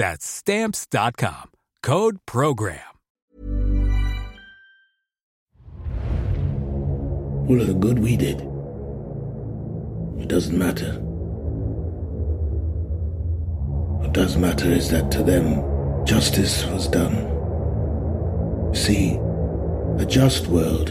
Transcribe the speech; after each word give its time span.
That's 0.00 0.24
Stamps.com. 0.24 1.50
Code 1.82 2.20
PROGRAM. 2.24 2.80
All 7.46 7.60
of 7.60 7.66
the 7.66 7.76
good 7.78 7.98
we 7.98 8.16
did, 8.16 8.40
it 10.18 10.28
doesn't 10.28 10.56
matter. 10.56 10.92
What 14.00 14.14
does 14.14 14.38
matter 14.38 14.70
is 14.70 14.88
that 14.88 15.10
to 15.10 15.22
them, 15.22 16.06
justice 16.06 16.64
was 16.64 16.88
done. 16.88 17.14
See, 18.74 19.18
a 19.98 20.06
just 20.06 20.46
world 20.46 20.88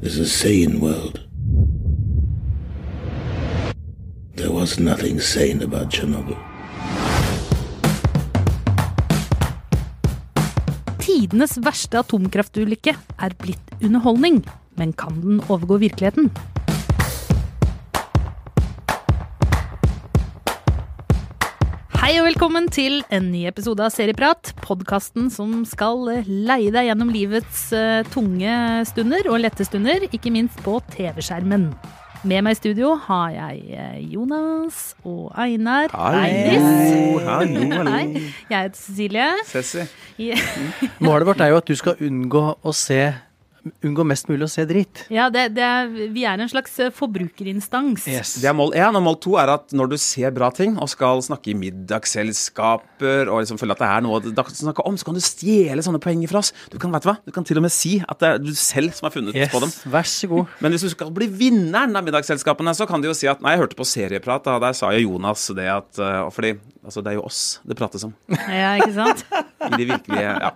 is 0.00 0.18
a 0.18 0.26
sane 0.26 0.80
world. 0.80 1.20
There 4.34 4.50
was 4.50 4.80
nothing 4.80 5.20
sane 5.20 5.62
about 5.62 5.90
Chernobyl. 5.90 6.53
Tidenes 11.24 11.54
verste 11.64 11.96
atomkraftulykke 12.02 12.92
er 12.92 13.34
blitt 13.40 13.70
underholdning, 13.78 14.42
men 14.76 14.90
kan 14.92 15.14
den 15.22 15.38
overgå 15.48 15.78
virkeligheten? 15.80 16.26
Hei 21.96 22.12
og 22.18 22.28
velkommen 22.28 22.68
til 22.68 23.00
en 23.08 23.32
ny 23.32 23.46
episode 23.48 23.86
av 23.86 23.96
Serieprat, 23.96 24.52
podkasten 24.60 25.32
som 25.32 25.62
skal 25.64 26.04
leie 26.28 26.68
deg 26.68 26.90
gjennom 26.90 27.16
livets 27.16 27.70
eh, 27.72 28.04
tunge 28.12 28.84
stunder 28.92 29.32
og 29.32 29.40
lette 29.46 29.64
stunder, 29.64 30.04
ikke 30.12 30.34
minst 30.34 30.60
på 30.66 30.76
TV-skjermen. 30.92 31.70
Med 32.24 32.40
meg 32.40 32.54
i 32.54 32.56
studio 32.56 32.94
har 33.04 33.32
jeg 33.34 33.58
eh, 33.76 33.96
Jonas 34.14 34.94
og 35.04 35.26
Einar. 35.36 35.92
Hei! 35.92 36.56
hallo, 37.20 37.66
hallo. 37.68 37.90
Hei. 37.90 38.22
Jeg 38.48 38.62
heter 38.62 38.78
Cecilie. 38.80 39.26
Ceci. 39.44 39.84
Målet 41.04 41.28
vårt 41.28 41.42
er 41.44 41.52
jo 41.52 41.58
at 41.60 41.68
du 41.68 41.74
skal 41.76 42.00
unngå 42.00 42.46
å 42.56 42.72
se 42.72 43.02
Unngå 43.84 44.04
mest 44.04 44.28
mulig 44.28 44.44
å 44.44 44.50
se 44.52 44.64
dritt. 44.68 45.06
Ja, 45.12 45.30
det, 45.32 45.46
det 45.56 45.64
er, 45.64 45.88
vi 46.12 46.24
er 46.28 46.40
en 46.40 46.50
slags 46.50 46.74
forbrukerinstans. 46.96 48.04
forbrukerinstans. 48.04 48.42
Det 48.42 48.48
er 48.50 48.56
mål 48.56 48.74
én. 48.76 48.98
Og 48.98 49.04
mål 49.06 49.16
to 49.24 49.36
er 49.40 49.52
at 49.54 49.72
når 49.76 49.94
du 49.94 49.96
ser 50.00 50.34
bra 50.36 50.50
ting 50.54 50.76
og 50.76 50.90
skal 50.92 51.22
snakke 51.24 51.52
i 51.52 51.56
middagsselskaper 51.58 53.30
og 53.32 53.42
liksom 53.42 53.60
føle 53.60 53.76
at 53.76 53.82
det 53.82 53.88
er 53.88 54.04
noe 54.04 54.20
å 54.20 54.44
snakke 54.54 54.84
om, 54.88 54.98
så 55.00 55.08
kan 55.08 55.16
du 55.16 55.22
stjele 55.24 55.84
sånne 55.84 56.02
poenger 56.02 56.30
fra 56.32 56.42
oss. 56.44 56.52
Du 56.72 56.78
kan, 56.82 56.92
vet 56.94 57.06
du 57.06 57.10
hva? 57.10 57.16
Du 57.24 57.32
kan 57.34 57.46
til 57.46 57.60
og 57.60 57.66
med 57.66 57.74
si 57.74 57.96
at 58.04 58.20
det 58.20 58.30
er 58.34 58.42
du 58.44 58.52
selv 58.58 58.94
som 58.96 59.08
har 59.08 59.14
funnet 59.16 59.36
Yes, 59.36 59.50
på 59.52 59.62
dem. 59.64 59.72
Vær 59.94 60.06
så 60.08 60.30
god. 60.30 60.52
Men 60.64 60.74
hvis 60.74 60.84
du 60.86 60.92
skal 60.92 61.10
bli 61.14 61.28
vinneren 61.32 61.96
av 61.96 62.06
middagsselskapene, 62.06 62.76
så 62.76 62.86
kan 62.90 63.02
du 63.02 63.08
jo 63.10 63.16
si 63.16 63.30
at 63.30 63.42
Nei, 63.44 63.56
jeg 63.56 63.64
hørte 63.64 63.78
på 63.80 63.88
serieprat, 63.88 64.44
da. 64.46 64.60
Der 64.62 64.76
sa 64.76 64.92
jo 64.94 65.08
Jonas 65.08 65.48
det 65.56 65.66
at 65.68 65.98
uh, 66.00 66.30
Fordi 66.34 66.54
altså, 66.84 67.02
det 67.04 67.12
er 67.12 67.18
jo 67.18 67.24
oss 67.26 67.40
det 67.66 67.76
prates 67.78 68.04
om. 68.06 68.14
Ja, 68.60 68.74
ikke 68.78 68.94
sant? 68.96 69.24
I 69.64 69.72
de 69.80 69.88
virkelige 69.88 70.34
Ja. 70.44 70.52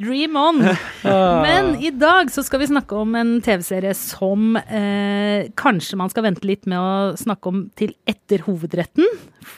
Dream 0.00 0.36
on! 0.40 0.62
Men 1.44 1.74
i 1.82 1.90
dag 1.92 2.30
så 2.32 2.44
skal 2.46 2.62
vi 2.62 2.70
snakke 2.70 2.96
om 2.96 3.12
en 3.18 3.34
TV-serie 3.44 3.92
som 3.98 4.56
eh, 4.62 5.50
kanskje 5.60 5.98
man 6.00 6.12
skal 6.12 6.24
vente 6.24 6.46
litt 6.48 6.64
med 6.70 6.80
å 6.80 7.20
snakke 7.20 7.52
om 7.52 7.66
til 7.76 7.92
etter 8.08 8.46
hovedretten, 8.46 9.04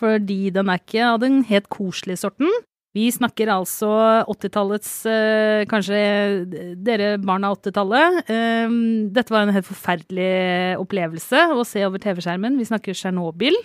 fordi 0.00 0.50
den 0.54 0.72
er 0.72 0.82
ikke 0.82 1.06
av 1.12 1.22
den 1.22 1.42
helt 1.46 1.70
koselige 1.70 2.24
sorten. 2.24 2.50
Vi 2.92 3.06
snakker 3.08 3.48
altså 3.48 3.88
80-tallets 4.28 4.90
eh, 5.08 5.62
Kanskje 5.70 5.96
dere 6.84 7.14
barn 7.22 7.46
av 7.48 7.56
80-tallet. 7.56 8.18
Eh, 8.28 8.74
dette 9.16 9.32
var 9.32 9.46
en 9.46 9.54
helt 9.56 9.68
forferdelig 9.68 10.32
opplevelse 10.82 11.46
å 11.54 11.64
se 11.64 11.86
over 11.86 12.02
TV-skjermen. 12.02 12.58
Vi 12.60 12.68
snakker 12.68 12.98
Tsjernobyl. 12.98 13.56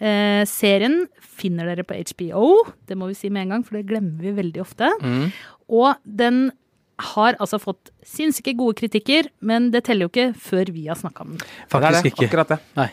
Eh, 0.00 0.42
serien 0.48 1.04
finner 1.20 1.68
dere 1.70 1.84
på 1.86 1.96
HBO, 1.96 2.62
det 2.88 2.96
må 2.98 3.10
vi 3.10 3.18
si 3.18 3.30
med 3.32 3.46
en 3.46 3.56
gang, 3.56 3.66
for 3.66 3.78
det 3.78 3.88
glemmer 3.90 4.22
vi 4.24 4.36
veldig 4.36 4.62
ofte. 4.64 4.92
Og 5.66 5.96
den 6.04 6.48
har 7.14 7.36
altså 7.42 7.58
fått 7.60 7.90
sinnssyke 8.06 8.54
gode 8.56 8.78
kritikker, 8.78 9.28
men 9.44 9.68
det 9.74 9.84
teller 9.86 10.06
jo 10.06 10.12
ikke 10.12 10.30
før 10.40 10.70
vi 10.72 10.86
har 10.88 10.98
snakka 10.98 11.26
om 11.26 11.34
den. 11.34 11.42
Faktisk 11.72 12.06
det. 12.06 12.12
ikke. 12.14 12.30
Akkurat 12.30 12.54
det. 12.54 12.58
Nei. 12.78 12.88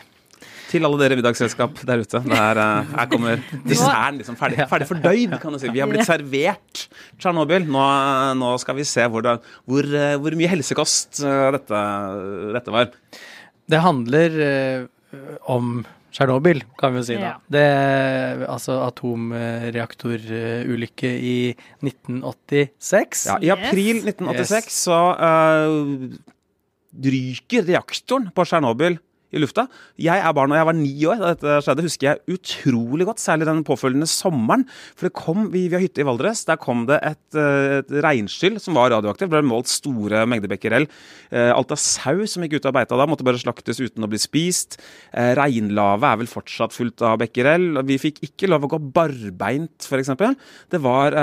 Til 0.68 0.86
alle 0.88 0.98
dere 0.98 1.16
middagsselskap 1.16 1.78
der 1.86 2.02
ute. 2.02 2.20
Der, 2.26 2.58
uh, 2.58 2.82
eh, 2.82 2.94
her 2.98 3.08
kommer 3.10 3.42
desserten 3.62 4.18
liksom 4.20 4.36
ferdig, 4.40 4.64
ferdig 4.68 4.88
fordøyd, 4.90 5.36
kan 5.40 5.54
du 5.54 5.60
si. 5.62 5.70
Vi 5.72 5.80
har 5.80 5.90
blitt 5.90 6.08
servert 6.08 6.86
Tsjernobyl. 7.20 7.68
Nå, 7.70 7.84
nå 8.40 8.54
skal 8.60 8.80
vi 8.80 8.86
se 8.88 9.06
hvor, 9.08 9.24
det, 9.24 9.36
hvor, 9.70 9.86
eh, 9.86 10.16
hvor 10.20 10.36
mye 10.40 10.50
helsekost 10.50 11.22
eh, 11.24 11.44
dette, 11.54 11.84
dette 12.58 12.74
var. 12.74 12.90
Det 13.70 13.80
handler 13.80 14.40
uh, 14.42 15.36
om 15.54 15.78
Tsjernobyl, 16.14 16.62
kan 16.78 16.94
vi 16.94 17.00
jo 17.00 17.04
si 17.08 17.16
da. 17.18 17.26
Ja. 17.26 17.34
Det, 17.50 17.66
altså 18.46 18.78
atomreaktorulykke 18.84 21.10
i 21.10 21.58
1986. 21.82 23.26
Ja, 23.32 23.42
I 23.42 23.50
april 23.56 24.06
1986 24.06 24.70
så 24.86 25.00
uh, 25.18 26.06
ryker 27.02 27.66
reaktoren 27.66 28.30
på 28.30 28.46
Tsjernobyl 28.46 29.02
i 29.34 29.40
lufta. 29.42 29.66
Jeg 30.00 30.20
er 30.20 30.34
barn 30.36 30.52
og 30.52 30.58
jeg 30.58 30.68
var 30.68 30.76
ni 30.78 30.92
år 31.08 31.20
da 31.20 31.32
dette 31.34 31.56
skjedde, 31.64 31.84
husker 31.86 32.08
jeg 32.08 32.36
utrolig 32.36 33.06
godt. 33.08 33.22
Særlig 33.22 33.48
den 33.48 33.64
påfølgende 33.66 34.08
sommeren. 34.10 34.66
For 34.94 35.08
det 35.08 35.14
kom, 35.18 35.48
vi, 35.52 35.66
vi 35.70 35.78
har 35.78 35.84
hytte 35.84 36.04
i 36.04 36.06
Valdres. 36.06 36.44
Der 36.48 36.60
kom 36.60 36.84
det 36.88 37.00
et, 37.06 37.38
eh, 37.38 37.80
et 37.80 37.94
regnskyll 38.04 38.60
som 38.62 38.78
var 38.78 38.92
radioaktivt. 38.94 39.30
Det 39.30 39.34
ble 39.34 39.48
målt 39.48 39.70
store 39.70 40.24
mengder 40.30 40.52
becquerel. 40.52 40.86
Eh, 41.30 41.50
alt 41.54 41.74
av 41.74 41.80
sau 41.80 42.24
som 42.30 42.44
gikk 42.46 42.58
ut 42.58 42.70
av 42.70 42.76
beita 42.76 42.98
da, 42.98 43.08
måtte 43.10 43.26
bare 43.26 43.40
slaktes 43.40 43.82
uten 43.82 44.06
å 44.06 44.10
bli 44.10 44.20
spist. 44.22 44.78
Eh, 45.12 45.32
Reinlavet 45.38 46.08
er 46.10 46.22
vel 46.22 46.30
fortsatt 46.30 46.76
fullt 46.76 47.04
av 47.06 47.18
becquerel. 47.22 47.82
Vi 47.88 47.98
fikk 48.02 48.22
ikke 48.28 48.50
lov 48.50 48.68
å 48.68 48.72
gå 48.76 48.82
barbeint, 48.94 49.76
f.eks. 49.82 50.14
Det, 50.14 50.30
det 50.70 50.82
var 50.84 51.16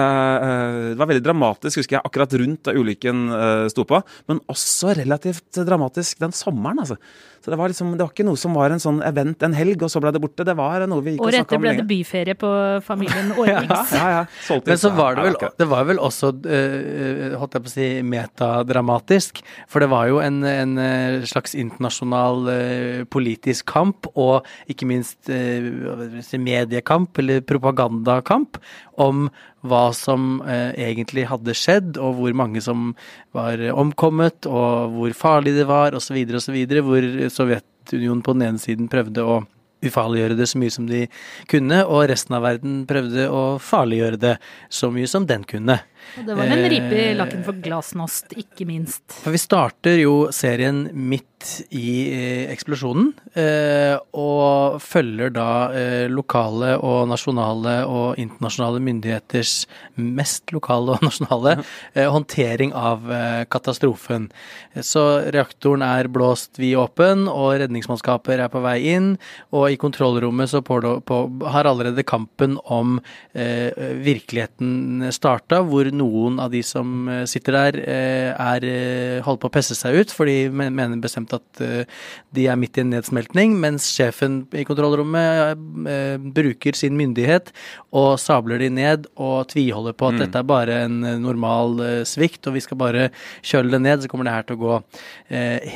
veldig 0.99 1.23
dramatisk, 1.23 1.79
husker 1.79 1.97
jeg, 1.97 2.05
akkurat 2.07 2.33
rundt 2.41 2.65
da 2.67 2.75
ulykken 2.75 3.23
sto 3.71 3.85
på. 3.87 4.01
Men 4.29 4.41
også 4.51 4.95
relativt 4.97 5.61
dramatisk 5.67 6.19
den 6.21 6.35
sommeren, 6.35 6.81
altså. 6.83 6.97
Så 7.41 7.49
det 7.49 7.57
var 7.57 7.71
liksom, 7.71 7.95
det 8.01 8.07
var 8.07 8.13
ikke 8.15 8.25
noe 8.25 8.39
som 8.39 8.55
var 8.57 8.73
en 8.73 8.81
sånn 8.81 8.99
event 9.05 9.43
en 9.45 9.53
helg, 9.53 9.83
og 9.85 9.91
så 9.93 10.01
ble 10.01 10.09
det 10.15 10.21
borte. 10.23 10.45
Det 10.47 10.55
var 10.57 10.81
noe 10.89 11.03
vi 11.05 11.13
gikk 11.13 11.21
og 11.21 11.29
Året 11.29 11.43
etter 11.43 11.61
ble 11.61 11.73
det 11.77 11.85
byferie 11.85 12.35
på 12.39 12.49
familien 12.85 13.29
Aarviks. 13.35 13.93
Ja, 13.93 14.07
ja. 14.15 14.23
ja. 14.25 14.57
Men 14.65 14.79
så 14.81 14.89
var 14.97 15.19
det 15.19 15.25
vel, 15.27 15.37
det 15.61 15.67
var 15.69 15.85
vel 15.89 16.01
også, 16.01 16.31
uh, 16.33 17.37
holdt 17.37 17.57
jeg 17.57 17.65
på 17.67 17.69
å 17.69 17.73
si, 17.75 17.89
metadramatisk. 18.15 19.43
For 19.69 19.85
det 19.85 19.91
var 19.93 20.09
jo 20.09 20.17
en, 20.23 20.41
en 20.47 20.73
eh, 20.81 21.27
slags 21.29 21.53
internasjonal 21.53 22.49
uh, 22.49 23.03
politisk 23.13 23.69
kamp, 23.69 24.09
og 24.15 24.49
ikke 24.71 24.89
minst 24.89 25.29
si, 25.29 26.41
mediekamp, 26.41 27.21
eller 27.21 27.45
propagandakamp, 27.45 28.57
om 29.01 29.25
hva 29.67 29.83
som 29.97 30.39
eh, 30.45 30.71
egentlig 30.87 31.27
hadde 31.29 31.55
skjedd, 31.57 31.97
og 32.01 32.19
hvor 32.19 32.35
mange 32.37 32.63
som 32.63 32.91
var 33.35 33.61
omkommet, 33.73 34.47
og 34.49 34.97
hvor 34.97 35.17
farlig 35.17 35.55
det 35.59 35.67
var, 35.69 35.97
osv., 35.97 36.17
osv., 36.41 36.59
hvor 36.85 37.09
Sovjetunionen 37.33 38.23
på 38.25 38.37
den 38.37 38.47
ene 38.49 38.61
siden 38.61 38.91
prøvde 38.91 39.25
å 39.25 39.41
ufarliggjøre 39.81 40.37
det 40.37 40.47
så 40.49 40.59
mye 40.61 40.73
som 40.73 40.87
de 40.89 41.05
kunne, 41.49 41.81
og 41.85 42.05
resten 42.11 42.37
av 42.37 42.45
verden 42.45 42.81
prøvde 42.89 43.27
å 43.33 43.43
farliggjøre 43.61 44.19
det 44.21 44.35
så 44.69 44.91
mye 44.93 45.09
som 45.09 45.25
den 45.29 45.45
kunne. 45.49 45.79
Og 46.17 46.27
det 46.27 46.37
var 46.37 46.51
en 46.51 46.69
ripe 46.71 46.97
i 46.97 47.11
Eh, 47.11 47.17
lakken 47.17 47.43
for 47.45 47.57
glasnost, 47.63 48.31
ikke 48.39 48.67
minst. 48.69 49.03
For 49.23 49.33
vi 49.33 49.41
starter 49.41 49.99
jo 50.01 50.15
serien 50.33 50.85
midt 50.93 51.27
i 51.73 51.91
eh, 52.13 52.51
eksplosjonen, 52.53 53.09
eh, 53.33 53.95
og 54.13 54.77
følger 54.83 55.31
da 55.33 55.47
lokale 56.11 56.75
og 56.77 57.07
nasjonale 57.09 57.81
og 57.89 58.19
internasjonale 58.21 58.81
myndigheters 58.83 59.53
mest 59.97 60.53
lokale 60.53 60.95
og 60.95 61.05
nasjonale 61.07 61.55
håndtering 61.95 62.73
av 62.77 63.07
katastrofen. 63.51 64.29
Så 64.85 65.03
reaktoren 65.33 65.83
er 65.85 66.09
blåst 66.11 66.59
vid 66.61 66.75
åpen, 66.79 67.25
og 67.31 67.57
redningsmannskaper 67.63 68.45
er 68.45 68.51
på 68.53 68.61
vei 68.63 68.77
inn, 68.93 69.15
og 69.55 69.71
i 69.71 69.79
kontrollrommet 69.81 70.51
så 70.51 70.61
har 70.61 71.69
allerede 71.71 72.05
kampen 72.07 72.59
om 72.63 72.99
virkeligheten 73.33 75.09
starta, 75.15 75.63
hvor 75.65 75.89
noen 75.95 76.39
av 76.41 76.51
de 76.53 76.61
som 76.65 77.07
eh, 77.09 77.23
sitter 77.29 77.55
der, 77.57 77.77
eh, 77.81 78.29
er 78.31 78.65
eh, 78.67 79.21
holder 79.25 79.41
på 79.43 79.49
å 79.49 79.53
pesse 79.53 79.77
seg 79.77 79.97
ut, 80.01 80.13
for 80.13 80.29
de 80.29 80.49
mener 80.51 80.99
bestemt 81.01 81.33
at 81.35 81.61
de 81.61 82.45
er 82.49 82.59
midt 82.59 82.77
i 82.77 82.83
en 82.83 82.91
nedsmeltning, 82.93 83.55
mens 83.61 83.87
sjefen 83.93 84.41
i 84.57 84.65
kontrollrommet 84.67 85.59
bruker 86.35 86.77
sin 86.77 86.97
myndighet 86.99 87.51
og 87.95 88.19
sabler 88.21 88.61
de 88.61 88.69
ned 88.73 89.07
og 89.15 89.49
tviholder 89.51 89.95
på 89.97 90.11
at 90.11 90.19
dette 90.21 90.41
er 90.41 90.47
bare 90.47 90.81
en 90.85 90.99
normal 91.23 91.79
svikt, 92.07 92.47
og 92.47 92.57
vi 92.57 92.63
skal 92.63 92.79
bare 92.81 93.09
kjøle 93.45 93.75
det 93.75 93.81
ned, 93.85 94.03
så 94.03 94.11
kommer 94.11 94.27
det 94.27 94.35
her 94.35 94.47
til 94.47 94.59
å 94.59 94.63
gå 94.63 94.79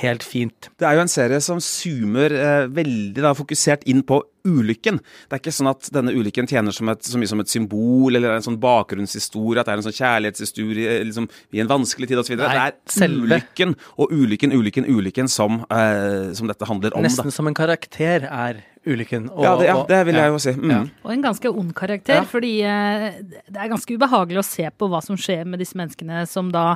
helt 0.02 0.26
fint. 0.26 0.70
Det 0.80 0.88
er 0.88 0.98
jo 0.98 1.06
en 1.06 1.12
serie 1.12 1.42
som 1.44 1.62
zoomer 1.64 2.36
veldig 2.74 3.26
da, 3.26 3.36
fokusert 3.38 3.86
inn 3.92 4.04
på 4.08 4.22
ulykken. 4.46 5.00
Det 5.30 5.36
er 5.38 5.42
ikke 5.42 5.54
sånn 5.58 5.70
at 5.72 5.90
denne 5.96 6.14
ulykken 6.16 6.48
tjener 6.48 6.72
som 6.76 6.90
et, 6.94 7.02
så 7.04 7.18
mye 7.20 7.28
som 7.32 7.42
et 7.44 7.52
symbol 7.52 8.16
eller 8.16 8.36
en 8.38 8.46
sånn 8.46 8.60
bakgrunnshistorie, 8.62 9.60
at 9.60 9.66
det 9.68 9.74
er 9.76 9.82
en 9.82 9.88
sånn 9.88 9.98
kjærlighetshistorie 10.00 11.00
liksom, 11.10 11.28
i 11.56 11.64
en 11.64 11.72
vanskelig 11.72 12.08
tid 12.12 12.22
osv. 12.22 12.38
Det 12.38 12.52
er 12.52 12.78
selve. 12.88 13.26
ulykken 13.26 13.76
og 13.98 14.14
ulykken, 14.16 14.54
ulykken, 14.56 14.86
ulykken 14.88 15.28
som, 15.32 15.66
eh, 15.70 16.32
som 16.38 16.48
dette 16.48 16.66
handler 16.70 16.96
om. 16.96 17.04
Nesten 17.04 17.32
som 17.34 17.48
en 17.48 17.54
karakter 17.58 18.28
er 18.30 18.64
ulykken. 18.86 19.30
Og- 19.32 19.44
Ja, 19.44 19.56
det, 19.58 19.66
ja, 19.66 19.84
det 19.90 20.06
vil 20.06 20.16
jeg 20.16 20.30
jo 20.30 20.38
si. 20.38 20.52
Mm. 20.54 20.70
Ja. 20.72 20.84
Og 21.04 21.12
en 21.12 21.24
ganske 21.24 21.50
ond 21.58 21.74
karakter, 21.74 22.16
Ja. 22.22 22.24
fordi 22.24 22.62
eh, 22.62 23.12
det 23.50 23.58
er 23.58 23.68
ganske 23.70 23.98
ubehagelig 23.98 24.38
å 24.38 24.46
se 24.46 24.70
på 24.78 24.88
hva 24.90 25.02
som 25.04 25.16
skjer 25.18 25.46
med 25.46 25.60
disse 25.60 25.74
menneskene 25.74 26.28
som 26.28 26.52
da 26.52 26.76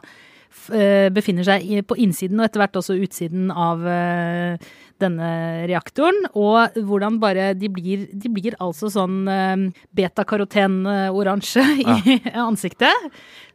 eh, 0.73 1.09
befinner 1.13 1.45
seg 1.45 1.61
på 1.85 1.95
innsiden 2.01 2.39
og 2.39 2.45
etter 2.49 2.63
hvert 2.63 2.73
også 2.81 2.97
utsiden 2.99 3.51
av 3.53 3.85
eh, 3.85 4.57
denne 5.01 5.29
reaktoren, 5.69 6.27
og 6.33 6.75
hvordan 6.75 7.19
bare 7.21 7.53
de 7.57 7.71
blir, 7.71 8.07
de 8.11 8.31
blir 8.33 8.57
altså 8.63 8.91
sånn 8.93 9.23
eh, 9.31 9.69
beta-karoten-oransje 9.95 11.65
i 11.85 12.19
ansiktet. 12.49 13.09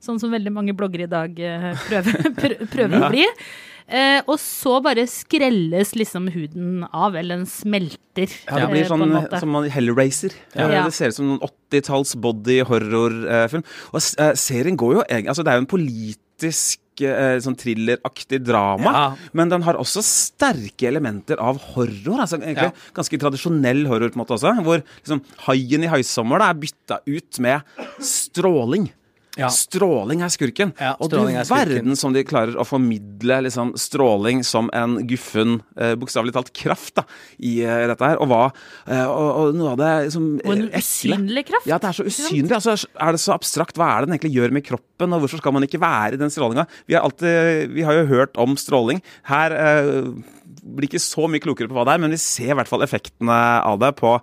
Sånn 0.04 0.18
som 0.20 0.32
veldig 0.34 0.52
mange 0.52 0.74
bloggere 0.76 1.08
i 1.08 1.12
dag 1.12 1.38
prøver, 1.86 2.34
prøver, 2.74 2.98
ja. 2.98 3.06
å 3.06 3.12
bli. 3.12 3.28
Eh, 3.84 4.22
og 4.24 4.38
så 4.40 4.78
bare 4.80 5.04
skrelles 5.10 5.90
liksom 5.92 6.30
huden 6.32 6.86
av, 6.88 7.16
eller 7.18 7.42
den 7.42 7.48
smelter. 7.48 8.32
Ja, 8.48 8.56
det 8.56 8.62
eh, 8.62 8.70
blir 8.72 8.88
sånn 8.88 9.04
en 9.04 9.26
som 9.36 9.52
man 9.52 9.68
Hellraiser. 9.68 10.36
Ja. 10.54 10.70
Ja. 10.72 10.84
Det 10.88 10.96
ser 10.96 11.12
ut 11.12 11.18
som 11.18 11.28
noen 11.28 11.42
80-talls 11.44 12.14
body 12.24 12.62
horror-film. 12.64 13.66
Og 13.92 14.00
eh, 14.00 14.32
serien 14.40 14.80
går 14.80 15.00
jo 15.00 15.04
egentlig 15.04 15.34
Altså, 15.34 15.44
det 15.44 15.52
er 15.52 15.60
jo 15.60 15.64
en 15.64 15.70
politisk 15.74 16.80
eh, 16.80 16.83
sånn 16.96 17.56
thrilleraktig 17.56 18.42
drama, 18.44 18.92
Ja. 18.92 19.16
men 19.32 19.48
den 19.48 19.62
har 19.62 19.74
også 19.74 20.02
sterke 20.02 20.86
elementer 20.88 21.36
av 21.38 21.58
horror. 21.74 22.20
Altså 22.20 22.38
egentlig 22.40 22.72
ganske 22.94 23.18
tradisjonell 23.18 23.86
horror 23.86 24.10
på 24.10 24.16
en 24.16 24.24
måte 24.24 24.36
også, 24.38 24.62
hvor 24.62 24.82
liksom 25.02 25.22
haien 25.46 25.84
i 25.84 25.88
'Haisommer' 25.88 26.38
da, 26.38 26.50
er 26.50 26.54
bytta 26.54 27.00
ut 27.06 27.38
med 27.40 27.62
stråling. 28.00 28.90
Ja. 29.40 29.48
Stråling 29.50 30.22
er 30.22 30.30
skurken. 30.30 30.72
Ja, 30.78 30.92
og 31.02 31.10
du 31.10 31.16
er 31.18 31.46
verden 31.48 31.96
som 31.98 32.14
de 32.14 32.22
klarer 32.26 32.54
å 32.60 32.66
formidle 32.66 33.40
liksom, 33.48 33.72
stråling 33.80 34.44
som 34.46 34.70
en 34.76 35.00
guffen, 35.10 35.58
eh, 35.74 35.96
bokstavelig 35.98 36.36
talt, 36.36 36.52
kraft 36.54 37.00
da, 37.00 37.06
i 37.42 37.56
eh, 37.66 37.86
dette 37.90 38.12
her. 38.12 38.20
Og 38.22 38.30
hva 38.30 38.42
eh, 38.46 39.02
og, 39.02 39.30
og 39.40 39.58
noe 39.58 39.72
av 39.74 39.80
det 39.80 39.90
liksom, 40.08 40.28
Og 40.44 40.54
en 40.54 40.66
eh, 40.68 40.78
usynlig 40.78 41.46
kraft. 41.50 41.66
Ja, 41.70 41.80
det 41.82 41.90
er 41.90 41.98
så 41.98 42.06
usynlig. 42.06 42.54
Altså, 42.54 42.76
er 42.78 43.16
det 43.16 43.22
så 43.24 43.34
abstrakt? 43.34 43.80
Hva 43.80 43.90
er 43.90 44.04
det 44.04 44.10
den 44.12 44.18
egentlig 44.18 44.36
gjør 44.36 44.54
med 44.54 44.66
kroppen, 44.68 45.16
og 45.16 45.24
hvorfor 45.24 45.42
skal 45.42 45.56
man 45.58 45.66
ikke 45.66 45.82
være 45.82 46.14
i 46.14 46.22
den 46.22 46.32
strålinga? 46.34 46.68
Vi, 46.86 46.98
har 46.98 47.18
vi 47.74 47.86
har 47.86 47.98
jo 47.98 48.08
hørt 48.14 48.38
om 48.40 48.54
stråling. 48.60 49.02
Her 49.26 49.58
eh, 49.58 50.14
blir 50.64 50.88
ikke 50.88 51.02
så 51.02 51.26
mye 51.30 51.42
klokere 51.42 51.70
på 51.70 51.76
hva 51.76 51.88
det 51.88 51.96
er, 51.96 52.06
men 52.06 52.14
vi 52.14 52.22
ser 52.22 52.54
i 52.54 52.58
hvert 52.58 52.70
fall 52.70 52.86
effektene 52.86 53.42
av 53.66 53.82
det 53.82 53.94
på 53.98 54.16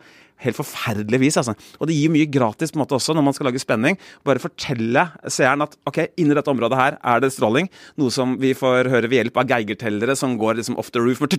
helt 0.46 0.58
forferdelig 0.58 1.20
vis. 1.22 1.40
Altså. 1.42 1.56
Og 1.80 1.90
det 1.90 1.98
gir 1.98 2.14
mye 2.14 2.30
gratis 2.32 2.74
på 2.74 2.80
en 2.80 2.84
måte 2.84 2.98
også 2.98 3.16
når 3.18 3.28
man 3.28 3.38
skal 3.38 3.50
lage 3.50 3.62
spenning. 3.62 4.00
Bare 4.28 4.42
fortelle 4.44 5.08
seeren 5.32 5.66
at 5.66 5.78
ok, 5.90 6.00
inni 6.22 6.38
dette 6.38 6.52
området 6.52 6.80
her 6.80 6.98
er 7.00 7.24
det 7.24 7.32
stråling. 7.36 7.70
Noe 8.02 8.14
som 8.14 8.38
vi 8.42 8.54
får 8.58 8.90
høre 8.92 9.10
ved 9.12 9.22
hjelp 9.22 9.42
av 9.42 9.50
geigertellere 9.52 10.16
som 10.18 10.38
går 10.42 10.60
liksom 10.62 10.78
off 10.82 10.92
the 10.94 11.02
roof. 11.04 11.22
med 11.22 11.30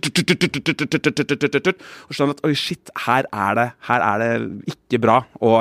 Og 2.08 2.16
skjønner 2.16 2.36
at 2.36 2.44
oi, 2.46 2.54
shit, 2.58 2.92
her 3.06 3.26
er 3.32 3.58
det, 3.58 3.68
her 3.88 4.06
er 4.06 4.22
det 4.22 4.32
ikke 4.72 5.00
bra 5.02 5.18
å, 5.40 5.52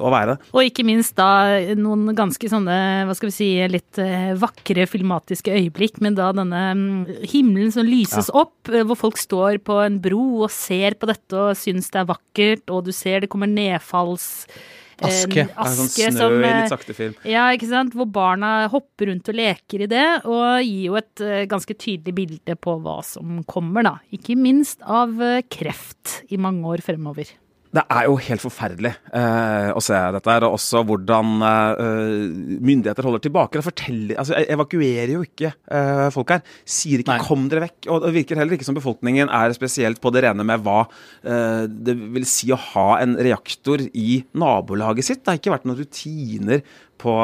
å 0.00 0.12
være. 0.12 0.36
Og 0.54 0.66
ikke 0.66 0.86
minst 0.86 1.16
da 1.18 1.30
noen 1.78 2.14
ganske 2.16 2.50
sånne, 2.50 2.76
hva 3.08 3.16
skal 3.16 3.30
vi 3.30 3.36
si, 3.36 3.50
litt 3.70 4.00
eh, 4.00 4.32
vakre 4.40 4.86
filmatiske 4.90 5.52
øyeblikk, 5.54 6.00
men 6.04 6.16
da 6.18 6.30
denne 6.36 6.62
mm, 6.76 7.24
himmelen 7.30 7.72
som 7.74 7.86
lyses 7.86 8.30
opp, 8.32 8.70
eh, 8.72 8.84
hvor 8.86 8.98
folk 8.98 9.20
står 9.20 9.60
på 9.66 9.80
en 9.84 10.00
bro 10.02 10.44
og 10.44 10.52
ser 10.54 10.96
på 11.00 11.08
dette 11.10 11.36
og 11.36 11.58
syns 11.58 11.90
det 11.92 12.02
er 12.02 12.10
vakkert, 12.10 12.64
og 12.72 12.79
du 12.86 12.92
ser 12.96 13.24
det 13.24 13.32
kommer 13.32 13.50
nedfalls... 13.50 14.46
Aske. 15.00 15.00
Aske. 15.00 15.46
Det 15.48 15.64
er 15.64 15.76
sånn 15.78 15.88
snø 15.88 16.08
som, 16.12 16.34
i 16.36 16.44
eh, 16.44 16.56
litt 16.58 16.72
sakte 16.74 16.92
film. 16.96 17.14
Ja, 17.24 17.46
ikke 17.56 17.70
sant. 17.70 17.94
Hvor 17.96 18.04
barna 18.12 18.50
hopper 18.68 19.08
rundt 19.08 19.30
og 19.32 19.38
leker 19.38 19.86
i 19.86 19.88
det, 19.88 20.06
og 20.28 20.60
gir 20.60 20.90
jo 20.90 20.98
et 21.00 21.22
eh, 21.24 21.46
ganske 21.48 21.72
tydelig 21.72 22.12
bilde 22.18 22.56
på 22.60 22.74
hva 22.84 22.98
som 23.06 23.40
kommer, 23.48 23.86
da. 23.86 23.94
Ikke 24.12 24.36
minst 24.36 24.84
av 24.84 25.16
eh, 25.24 25.40
kreft 25.48 26.20
i 26.28 26.40
mange 26.40 26.68
år 26.68 26.84
fremover. 26.84 27.32
Det 27.70 27.82
er 27.86 28.06
jo 28.08 28.16
helt 28.18 28.42
forferdelig 28.42 28.90
eh, 29.14 29.68
å 29.70 29.82
se 29.84 29.98
dette 30.16 30.32
her, 30.32 30.46
og 30.46 30.56
også 30.56 30.80
hvordan 30.88 31.44
eh, 31.46 32.24
myndigheter 32.58 33.06
holder 33.06 33.22
tilbake. 33.22 33.60
og 33.60 33.66
forteller, 33.68 34.16
altså, 34.18 34.34
evakuerer 34.42 35.12
jo 35.14 35.22
ikke 35.22 35.52
eh, 35.54 36.08
folk 36.10 36.34
her. 36.34 36.42
Sier 36.66 37.04
ikke 37.04 37.14
Nei. 37.14 37.22
'kom 37.28 37.46
dere 37.52 37.68
vekk'. 37.68 37.90
Og 37.94 38.02
det 38.02 38.12
virker 38.18 38.42
heller 38.42 38.58
ikke 38.58 38.66
som 38.66 38.78
befolkningen 38.78 39.30
er 39.30 39.54
spesielt 39.54 40.02
på 40.02 40.10
det 40.10 40.24
rene 40.26 40.46
med 40.46 40.66
hva 40.66 40.82
eh, 41.22 41.64
det 41.70 41.94
vil 42.18 42.26
si 42.26 42.50
å 42.50 42.58
ha 42.58 42.88
en 43.04 43.14
reaktor 43.14 43.86
i 43.86 44.22
nabolaget 44.34 45.06
sitt. 45.06 45.22
Det 45.22 45.30
har 45.30 45.38
ikke 45.38 45.54
vært 45.54 45.70
noen 45.70 45.82
rutiner 45.84 46.64
på, 47.00 47.14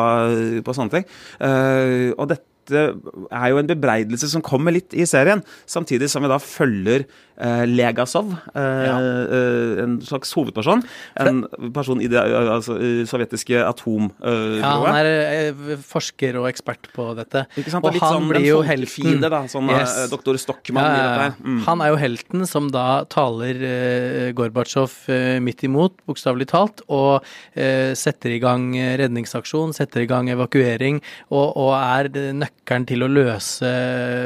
på 0.63 0.77
sånne 0.79 0.95
ting. 0.95 1.11
Eh, 1.43 2.13
og 2.15 2.31
dette 2.31 2.56
er 2.73 3.49
jo 3.53 3.59
en 3.61 3.67
bebreidelse 3.71 4.29
som 4.33 4.43
kommer 4.43 4.73
litt 4.73 4.95
i 4.95 5.07
serien, 5.09 5.43
samtidig 5.67 6.09
som 6.11 6.23
vi 6.23 6.29
da 6.29 6.39
følger 6.43 7.05
eh, 7.39 7.65
Legasov, 7.69 8.31
eh, 8.55 8.85
Ja. 8.87 8.97
eh, 8.99 9.83
en 9.85 9.99
slags 10.01 10.33
hovedperson. 10.33 10.83
En 11.21 11.45
person 11.75 12.01
i 12.01 12.07
det 12.09 12.17
altså, 12.19 12.79
sovjetiske 13.07 13.61
atombyrået. 13.61 14.61
Ja, 14.63 14.73
han 14.87 14.97
er 14.97 15.11
eh, 15.53 15.77
forsker 15.85 16.39
og 16.41 16.49
ekspert 16.49 16.89
på 16.95 17.11
dette. 17.19 17.47
ikke 17.57 17.71
sant? 17.75 17.85
Og 17.85 17.93
Og 17.95 18.01
han 18.01 18.15
sånn 18.23 18.29
blir 18.31 18.47
jo 18.47 18.63
helten. 18.63 19.21
da. 19.21 19.43
Sånn 19.53 19.69
Yes. 19.71 19.97
eh, 19.99 20.09
doktor 20.09 20.35
Stockmann 20.41 20.85
Ja, 20.85 20.95
i 20.95 21.03
dette 21.03 21.23
her. 21.27 21.35
Mm. 21.45 21.61
Han 21.67 21.81
er 21.83 21.89
jo 21.93 21.97
helten 21.97 22.47
som 22.47 22.71
da 22.71 23.05
taler 23.05 23.61
eh, 23.63 24.33
Gorbatsjov 24.33 24.93
eh, 25.09 25.39
midt 25.41 25.63
imot, 25.65 25.93
bokstavelig 26.09 26.47
talt, 26.49 26.81
og 26.89 27.23
setter 27.57 28.31
i 28.31 28.39
gang 28.41 28.73
redningsaksjon, 28.75 29.73
setter 29.75 30.03
i 30.03 30.07
gang 30.07 30.29
evakuering, 30.31 31.01
og, 31.31 31.57
og 31.57 31.73
er 31.75 32.09
det 32.09 32.25
nøkkelen 32.67 32.87
til 32.89 33.05
å 33.05 33.09
løse 33.09 33.69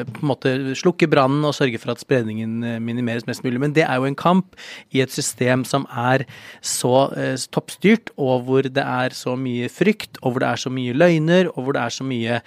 på 0.08 0.22
en 0.22 0.30
måte 0.30 0.74
Slukke 0.74 1.08
brannen 1.10 1.44
og 1.44 1.54
sørge 1.54 1.78
for 1.78 1.92
at 1.92 2.00
spredningen 2.00 2.62
eh, 2.64 2.80
minimeres 2.80 3.26
mest 3.26 3.44
mulig. 3.44 3.60
Men 3.60 3.74
det 3.74 3.84
er 3.84 3.96
jo 3.96 4.08
en 4.08 4.16
kamp 4.16 4.56
i 4.92 5.00
et 5.00 5.12
system 5.12 5.64
som 5.64 5.86
er 5.90 6.24
så 6.62 7.10
eh, 7.16 7.36
toppstyrt, 7.52 8.10
og 8.16 8.46
hvor 8.46 8.62
det 8.62 8.82
er 8.82 9.10
så 9.12 9.36
mye 9.36 9.68
frykt, 9.68 10.18
og 10.22 10.32
hvor 10.32 10.40
det 10.40 10.48
er 10.48 10.56
så 10.56 10.70
mye 10.70 10.96
løgner, 10.96 11.50
og 11.54 11.64
hvor 11.64 11.72
det 11.76 11.82
er 11.82 11.90
så 11.90 12.04
mye 12.04 12.40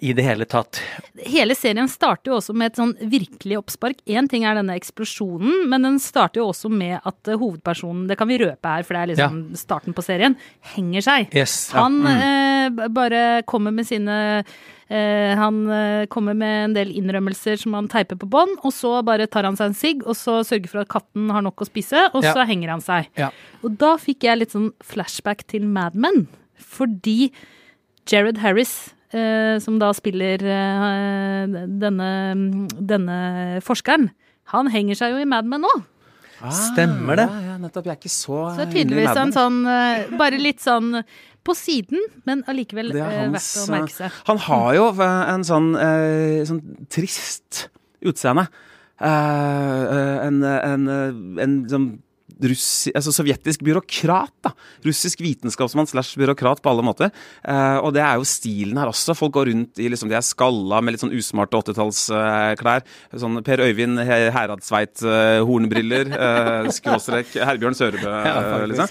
i 0.00 0.12
det 0.16 0.24
hele 0.24 0.44
tatt. 0.48 0.80
Hele 1.26 1.54
serien 1.54 1.88
starter 1.88 2.32
jo 2.32 2.38
også 2.40 2.54
med 2.56 2.72
et 2.72 2.76
sånn 2.80 2.94
virkelig 3.10 3.58
oppspark. 3.60 4.00
Én 4.06 4.28
ting 4.30 4.44
er 4.48 4.54
denne 4.58 4.74
eksplosjonen, 4.78 5.68
men 5.70 5.82
den 5.86 5.98
starter 6.02 6.40
jo 6.40 6.48
også 6.50 6.70
med 6.72 7.00
at 7.04 7.28
eh, 7.28 7.36
hovedpersonen, 7.38 8.06
det 8.08 8.16
kan 8.18 8.28
vi 8.30 8.38
røpe 8.42 8.64
her, 8.76 8.82
for 8.88 8.94
det 8.96 9.02
er 9.02 9.12
liksom 9.12 9.40
starten 9.58 9.94
på 9.94 10.02
serien, 10.06 10.36
henger 10.74 11.02
seg. 11.06 11.34
Yes. 11.36 11.70
Ja. 11.74 11.84
Han 11.84 12.00
eh, 12.06 12.88
bare 12.88 13.42
kommer 13.46 13.70
med 13.74 13.86
sine 13.86 14.16
eh, 14.42 15.32
Han 15.38 15.62
eh, 15.70 16.06
kommer 16.12 16.34
med 16.34 16.64
en 16.64 16.74
del 16.76 16.90
innrømmelser 16.98 17.56
som 17.62 17.74
han 17.78 17.88
teiper 17.92 18.18
på 18.20 18.28
bånd, 18.32 18.58
og 18.62 18.72
så 18.74 18.98
bare 19.06 19.26
tar 19.30 19.44
han 19.48 19.56
seg 19.58 19.70
en 19.70 19.78
sigg, 19.78 20.02
og 20.06 20.16
så 20.18 20.40
sørger 20.46 20.68
for 20.72 20.82
at 20.84 20.90
katten 20.92 21.30
har 21.32 21.42
nok 21.46 21.62
å 21.62 21.68
spise, 21.68 22.08
og 22.14 22.22
Ja. 22.26 22.32
så 22.34 22.46
henger 22.48 22.74
han 22.74 22.80
seg. 22.84 23.08
Ja. 23.18 23.30
Og 23.62 23.76
da 23.78 23.94
fikk 24.02 24.24
jeg 24.26 24.38
litt 24.42 24.52
sånn 24.56 24.72
flashback 24.82 25.46
til 25.46 25.62
Mad 25.68 25.94
Men. 25.94 26.26
fordi 26.62 27.32
Jared 28.10 28.38
Harris, 28.38 28.94
som 29.62 29.78
da 29.82 29.90
spiller 29.96 30.40
eh, 30.42 31.56
denne, 31.68 32.10
denne 32.80 33.18
forskeren, 33.64 34.08
han 34.52 34.70
henger 34.72 34.98
seg 34.98 35.12
jo 35.14 35.20
i 35.22 35.28
Mad 35.28 35.46
Men 35.48 35.62
nå. 35.66 35.72
Stemmer 36.50 37.20
det? 37.20 37.26
Ah, 37.30 37.36
Ja, 37.38 37.52
ja, 37.52 37.58
nettopp. 37.62 37.84
Jeg 37.86 37.92
er 37.94 38.00
ikke 38.00 38.10
så 38.10 38.38
Så 38.56 38.64
det 38.64 38.64
inne 38.64 38.72
i 38.72 38.78
tydeligvis 38.80 39.20
en 39.20 39.30
sånn 39.36 39.58
eh, 39.70 40.08
Bare 40.18 40.40
litt 40.42 40.58
sånn 40.64 40.88
på 41.46 41.54
siden, 41.58 41.98
men 42.26 42.42
allikevel 42.50 42.92
er 42.94 43.00
eh, 43.02 43.30
verdt 43.34 43.62
å 43.62 43.64
merke 43.70 43.94
seg. 43.94 44.18
Han 44.28 44.38
har 44.44 44.68
jo 44.76 44.84
eh, 44.94 45.22
en 45.32 45.42
sånn, 45.46 45.68
eh, 45.74 46.42
sånn 46.46 46.60
trist 46.86 47.64
utseende. 48.06 48.44
Eh, 49.02 49.08
eh, 49.10 50.18
en, 50.28 50.36
en, 50.46 50.84
eh, 50.86 51.42
en 51.42 51.56
sånn 51.70 51.88
russi, 52.40 52.92
altså 52.96 53.12
sovjetisk 53.12 53.62
byråkrat. 53.66 54.32
da. 54.42 54.52
Russisk 54.86 55.20
vitenskapsmann 55.20 55.86
slash 55.90 56.16
byråkrat 56.18 56.62
på 56.62 56.70
alle 56.72 56.82
måter. 56.86 57.10
Eh, 57.44 57.78
og 57.82 57.92
det 57.94 58.02
er 58.02 58.16
jo 58.20 58.24
stilen 58.28 58.78
her 58.78 58.88
også. 58.90 59.14
Folk 59.18 59.32
går 59.36 59.50
rundt 59.52 59.78
i 59.82 59.88
liksom, 59.92 60.08
de 60.08 60.16
er 60.18 60.24
skalla 60.26 60.80
med 60.82 60.92
litt 60.96 61.02
sånn 61.04 61.14
usmarte 61.14 61.58
80-tallsklær. 61.62 62.82
sånn 63.18 63.42
Per 63.44 63.58
Øyvind 63.66 63.98
He- 64.06 64.30
Heradsveit-hornbriller. 64.34 66.12
Eh, 66.12 66.70
skråstrek 66.72 67.34
Herbjørn 67.38 67.76
Sørebø, 67.78 68.12
ja, 68.26 68.64
liksom. 68.66 68.88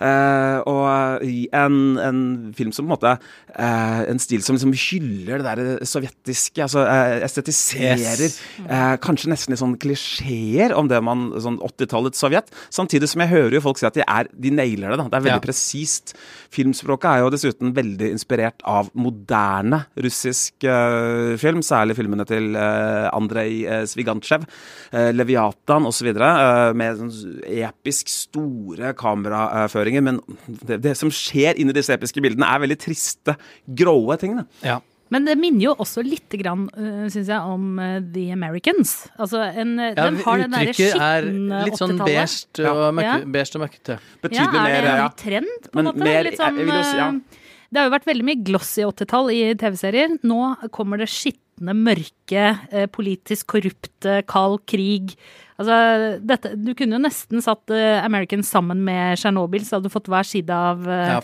Eh, 0.00 0.58
og 0.64 1.24
en, 1.52 1.74
en 2.00 2.20
film 2.56 2.70
som 2.72 2.86
på 2.86 2.88
en 2.88 2.94
måte 2.94 3.10
eh, 3.52 3.98
En 4.08 4.18
stil 4.22 4.40
som 4.42 4.56
liksom 4.56 4.72
hyller 4.72 5.42
det 5.42 5.50
der 5.60 5.84
sovjetiske, 5.84 6.62
altså 6.64 6.86
eh, 6.88 7.18
estetiserer 7.26 8.22
Yes. 8.24 8.38
eh, 8.64 8.94
kanskje 9.02 9.28
nesten 9.32 9.52
litt 9.52 9.60
sånn 9.60 9.74
klisjeer 9.80 10.72
om 10.76 10.88
det 10.90 10.98
man 11.04 11.26
sånn 11.42 11.58
80-tallets 11.64 12.20
Sovjet. 12.20 12.48
Samtidig 12.72 13.08
som 13.12 13.20
jeg 13.24 13.30
hører 13.32 13.58
jo 13.58 13.62
folk 13.64 13.78
si 13.80 13.86
at 13.88 13.96
de, 13.98 14.04
er, 14.08 14.28
de 14.32 14.50
nailer 14.54 14.92
det. 14.94 14.98
da, 15.02 15.06
Det 15.10 15.18
er 15.20 15.24
veldig 15.26 15.36
Ja. 15.36 15.44
presist. 15.44 16.14
Filmspråket 16.50 17.10
er 17.10 17.18
jo 17.24 17.30
dessuten 17.34 17.74
veldig 17.76 18.10
inspirert 18.14 18.64
av 18.68 18.88
moderne 18.98 19.82
russisk 20.02 20.64
uh, 20.66 21.36
film, 21.40 21.60
særlig 21.66 21.96
filmene 21.98 22.24
til 22.28 22.54
uh, 22.56 23.08
Andrej 23.14 23.60
uh, 23.68 23.84
Svigantsjev, 23.88 24.46
uh, 24.94 25.10
Leviatan 25.14 25.86
osv., 25.88 26.10
uh, 26.16 26.72
med 26.76 26.98
sånn 26.98 27.12
episk 27.60 28.08
store 28.10 28.94
kameraføringer. 28.98 29.89
Men 29.98 30.20
det, 30.46 30.78
det 30.84 30.96
som 30.96 31.10
skjer 31.10 31.58
inni 31.58 31.72
disse 31.74 31.90
episke 31.90 32.22
bildene, 32.22 32.46
er 32.46 32.62
veldig 32.62 32.78
triste, 32.78 33.34
gråe 33.66 34.16
ting. 34.20 34.38
Ja. 34.62 34.78
Men 35.10 35.24
det 35.26 35.34
minner 35.42 35.64
jo 35.64 35.74
også 35.82 36.04
litt 36.06 36.30
grann, 36.38 36.68
uh, 36.78 37.08
syns 37.10 37.26
jeg, 37.26 37.40
om 37.42 37.80
eh, 37.82 37.96
The 38.14 38.28
Americans. 38.30 39.08
Altså, 39.18 39.40
en, 39.58 39.72
eh, 39.82 39.88
Ja, 39.96 40.04
den 40.06 40.20
har 40.22 40.38
den 40.38 40.52
derre 40.54 40.70
uttrykket 40.70 41.02
er 41.02 41.24
skitne 41.26 41.62
litt 41.66 41.80
sånn 41.80 41.96
80-tallet. 41.96 42.06
beige 42.06 42.70
og, 42.70 43.00
Ja. 43.02 43.16
møkkete. 43.64 43.96
Ja, 43.98 44.20
Betydelig 44.22 44.60
er 44.70 44.80
det 44.86 44.92
en 44.92 45.02
ja. 45.02 45.08
trend, 45.18 45.66
på 45.72 45.78
en 45.82 45.84
måte? 45.90 45.98
mer- 45.98 46.22
Litt 46.22 46.38
sånn, 46.38 47.22
ja. 47.70 47.74
eh, 47.74 47.74
Det 47.74 47.78
har 47.80 47.86
jo 47.88 47.94
vært 47.94 48.08
veldig 48.10 48.26
mye 48.26 48.42
glossy 48.46 48.82
80-tall 48.82 49.30
i 49.34 49.54
TV-serier. 49.54 50.18
Nå 50.26 50.40
kommer 50.74 50.98
det 50.98 51.08
skitne, 51.10 51.74
mørke, 51.76 52.58
eh, 52.70 52.86
politisk 52.90 53.46
korrupte, 53.54 54.22
kald 54.26 54.60
krig. 54.66 55.14
Altså, 55.60 55.76
dette, 56.24 56.54
du 56.56 56.72
kunne 56.74 56.96
jo 56.96 57.02
nesten 57.04 57.42
satt 57.44 57.68
American 57.68 58.00
Americans 58.04 58.48
sammen 58.50 58.80
med 58.82 59.18
Tsjernobyl, 59.20 59.62
så 59.66 59.76
hadde 59.76 59.90
du 59.90 59.92
fått 59.92 60.08
hver 60.08 60.26
side 60.26 60.50
av 60.50 60.86
eh, 60.88 61.14
Ja, 61.14 61.20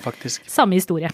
samme 0.47 0.77
historie. 0.77 1.11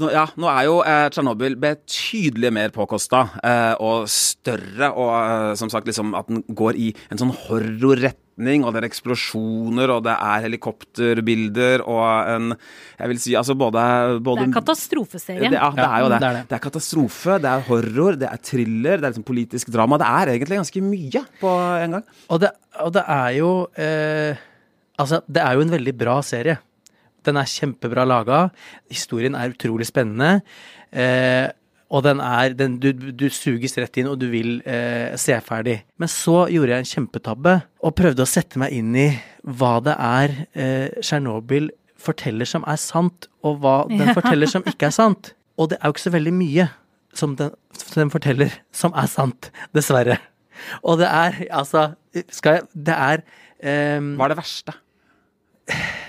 Nå, 0.00 0.08
ja, 0.08 0.22
nå 0.40 0.48
er 0.48 0.64
jo 0.64 0.78
eh, 0.88 1.06
Tsjernobyl 1.12 1.54
betydelig 1.60 2.48
mer 2.56 2.70
påkosta 2.72 3.26
eh, 3.44 3.74
og 3.84 4.06
større, 4.08 4.88
og 4.88 5.10
eh, 5.12 5.48
som 5.60 5.68
sagt 5.72 5.88
liksom 5.90 6.14
at 6.16 6.30
den 6.32 6.40
går 6.56 6.78
i 6.80 6.86
en 7.12 7.20
sånn 7.20 7.32
horrorretning, 7.42 8.64
og 8.64 8.72
det 8.72 8.80
er 8.80 8.86
eksplosjoner, 8.88 9.92
og 9.92 10.06
det 10.06 10.14
er 10.16 10.46
helikopterbilder, 10.46 11.84
og 11.84 12.32
en 12.32 12.54
Jeg 12.54 13.12
vil 13.12 13.20
si 13.20 13.36
altså 13.36 13.52
både, 13.58 13.84
Det 14.24 14.46
er 14.46 14.54
katastrofeserie. 14.56 15.50
det, 15.52 15.60
ja, 15.60 15.68
det 15.76 15.84
er 15.84 16.00
jo 16.00 16.08
det. 16.08 16.20
det 16.24 16.28
er 16.30 16.38
det. 16.38 16.44
Det 16.48 16.56
er 16.56 16.64
katastrofe, 16.70 17.38
det 17.44 17.52
er 17.52 17.68
horror, 17.68 18.18
det 18.24 18.30
er 18.32 18.42
thriller, 18.48 18.96
det 18.96 19.04
er 19.04 19.12
liksom 19.12 19.28
politisk 19.28 19.72
drama. 19.76 20.00
Det 20.00 20.08
er 20.08 20.34
egentlig 20.38 20.62
ganske 20.62 20.84
mye 20.88 21.24
på 21.42 21.52
en 21.84 21.98
gang. 21.98 22.08
Og 22.32 22.40
det, 22.40 22.54
og 22.80 22.96
det 22.96 23.04
er 23.20 23.30
jo 23.42 23.52
eh, 23.76 24.48
Altså, 25.00 25.22
det 25.26 25.40
er 25.42 25.56
jo 25.56 25.62
en 25.64 25.72
veldig 25.72 25.92
bra 25.98 26.20
serie. 26.22 26.58
Den 27.26 27.36
er 27.40 27.48
kjempebra 27.50 28.04
laga. 28.08 28.44
Historien 28.90 29.34
er 29.38 29.52
utrolig 29.54 29.86
spennende. 29.88 30.40
Eh, 30.92 31.48
og 31.92 32.02
den 32.06 32.22
er 32.24 32.54
den, 32.56 32.78
du, 32.80 32.88
du 32.92 33.26
suges 33.28 33.74
rett 33.76 33.98
inn, 34.00 34.08
og 34.08 34.16
du 34.22 34.26
vil 34.32 34.62
eh, 34.64 35.12
se 35.20 35.36
ferdig. 35.44 35.82
Men 36.00 36.08
så 36.08 36.46
gjorde 36.48 36.72
jeg 36.78 36.86
en 36.86 36.90
kjempetabbe 36.94 37.52
og 37.84 37.94
prøvde 37.98 38.24
å 38.24 38.30
sette 38.30 38.56
meg 38.62 38.72
inn 38.78 38.94
i 38.96 39.08
hva 39.44 39.74
det 39.84 39.94
er 40.00 40.34
eh, 40.56 40.88
Tsjernobyl 41.04 41.68
forteller 42.02 42.48
som 42.48 42.64
er 42.66 42.80
sant, 42.80 43.28
og 43.44 43.60
hva 43.62 43.82
den 43.90 44.08
Ja. 44.08 44.14
forteller 44.16 44.48
som 44.50 44.64
ikke 44.66 44.88
er 44.88 44.96
sant. 44.96 45.34
Og 45.60 45.68
det 45.70 45.78
er 45.78 45.86
jo 45.90 45.94
ikke 45.94 46.06
så 46.08 46.14
veldig 46.16 46.32
mye 46.34 46.64
som 47.14 47.36
den, 47.36 47.52
som 47.76 48.00
den 48.00 48.10
forteller 48.10 48.56
som 48.72 48.96
er 48.96 49.06
sant, 49.12 49.50
dessverre. 49.76 50.16
Og 50.82 50.96
det 51.02 51.06
er 51.12 51.42
altså 51.52 51.90
skal 52.32 52.56
jeg, 52.58 52.64
Det 52.88 52.94
er 52.96 53.22
eh, 53.60 54.00
Hva 54.16 54.26
er 54.26 54.32
det 54.32 54.40
verste? 54.40 54.74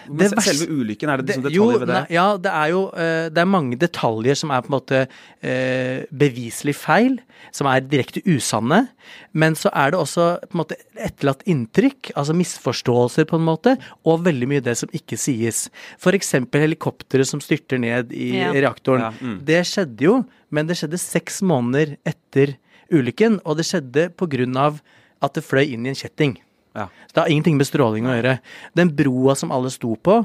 Men 0.08 0.18
Det 0.18 0.32
verste- 0.38 0.54
Selve 0.54 0.68
ulykken, 0.74 1.10
er 1.10 1.18
det 1.18 1.26
liksom 1.28 1.44
detaljer 1.44 1.80
ved 1.80 1.88
det? 1.88 1.96
nei, 2.00 2.16
ja, 2.16 2.26
det 2.38 2.52
er 2.52 2.70
jo 2.74 2.82
eh, 2.94 3.30
Det 3.30 3.38
er 3.44 3.46
mange 3.50 3.78
detaljer 3.80 4.36
som 4.36 4.52
er 4.52 4.62
på 4.62 4.72
en 4.72 4.76
måte 4.80 5.08
eh, 5.44 6.06
beviselig 6.12 6.76
feil, 6.76 7.20
som 7.52 7.68
er 7.68 7.82
direkte 7.82 8.22
usanne. 8.26 8.90
Men 9.34 9.56
så 9.56 9.70
er 9.74 9.92
det 9.92 10.00
også 10.00 10.28
på 10.50 10.56
en 10.58 10.62
måte 10.64 10.78
etterlatt 10.96 11.44
inntrykk, 11.50 12.12
altså 12.16 12.36
misforståelser 12.38 13.26
på 13.30 13.36
en 13.40 13.46
måte, 13.48 13.78
og 14.06 14.24
veldig 14.26 14.48
mye 14.48 14.64
det 14.64 14.78
som 14.78 14.90
ikke 14.94 15.18
sies. 15.20 15.70
Eksempel 16.14 16.62
helikopteret 16.62 17.26
som 17.28 17.42
styrter 17.42 17.80
ned 17.82 18.12
i 18.14 18.38
Ja. 18.40 18.52
reaktoren. 18.54 19.02
Ja, 19.02 19.12
mm. 19.20 19.40
Det 19.44 19.64
skjedde 19.66 20.02
jo, 20.02 20.26
men 20.52 20.68
det 20.68 20.78
skjedde 20.78 21.00
seks 21.00 21.42
måneder 21.42 21.98
etter 22.06 22.56
ulykken, 22.92 23.40
og 23.46 23.58
det 23.58 23.66
skjedde 23.66 24.12
av 24.58 24.82
at 25.22 25.34
det 25.34 25.44
fløy 25.44 25.74
inn 25.74 25.86
i 25.86 25.90
en 25.90 25.96
kjetting. 25.96 26.38
Ja. 26.74 26.88
Så 27.08 27.16
det 27.16 27.22
har 27.22 27.34
ingenting 27.34 27.60
med 27.60 27.70
stråling 27.70 28.08
å 28.10 28.16
gjøre. 28.18 28.38
Den 28.78 28.94
broa 28.98 29.36
som 29.38 29.54
alle 29.54 29.72
sto 29.74 29.96
på, 29.96 30.24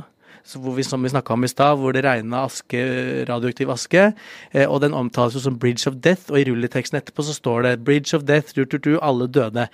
hvor 0.56 0.78
vi, 0.78 0.84
som 0.86 1.02
vi 1.04 1.10
snakka 1.12 1.34
om 1.34 1.44
i 1.44 1.50
stad, 1.50 1.76
hvor 1.80 1.92
det 1.92 2.04
regna 2.06 2.46
aske, 2.46 2.80
radioaktiv 3.28 3.70
aske, 3.74 4.08
eh, 4.52 4.64
og 4.64 4.80
den 4.84 4.96
omtales 4.96 5.36
jo 5.36 5.44
som 5.44 5.58
Bridge 5.60 5.90
of 5.90 5.98
Death, 6.04 6.30
og 6.32 6.40
i 6.40 6.46
rulleteksten 6.48 7.00
etterpå 7.00 7.26
så 7.26 7.36
står 7.36 7.66
det 7.66 7.76
Bridge 7.84 8.16
of 8.16 8.24
Death, 8.28 8.54
du, 8.56 8.64
du, 8.64 8.78
du, 8.80 8.94
alle 9.04 9.28
døde. 9.28 9.68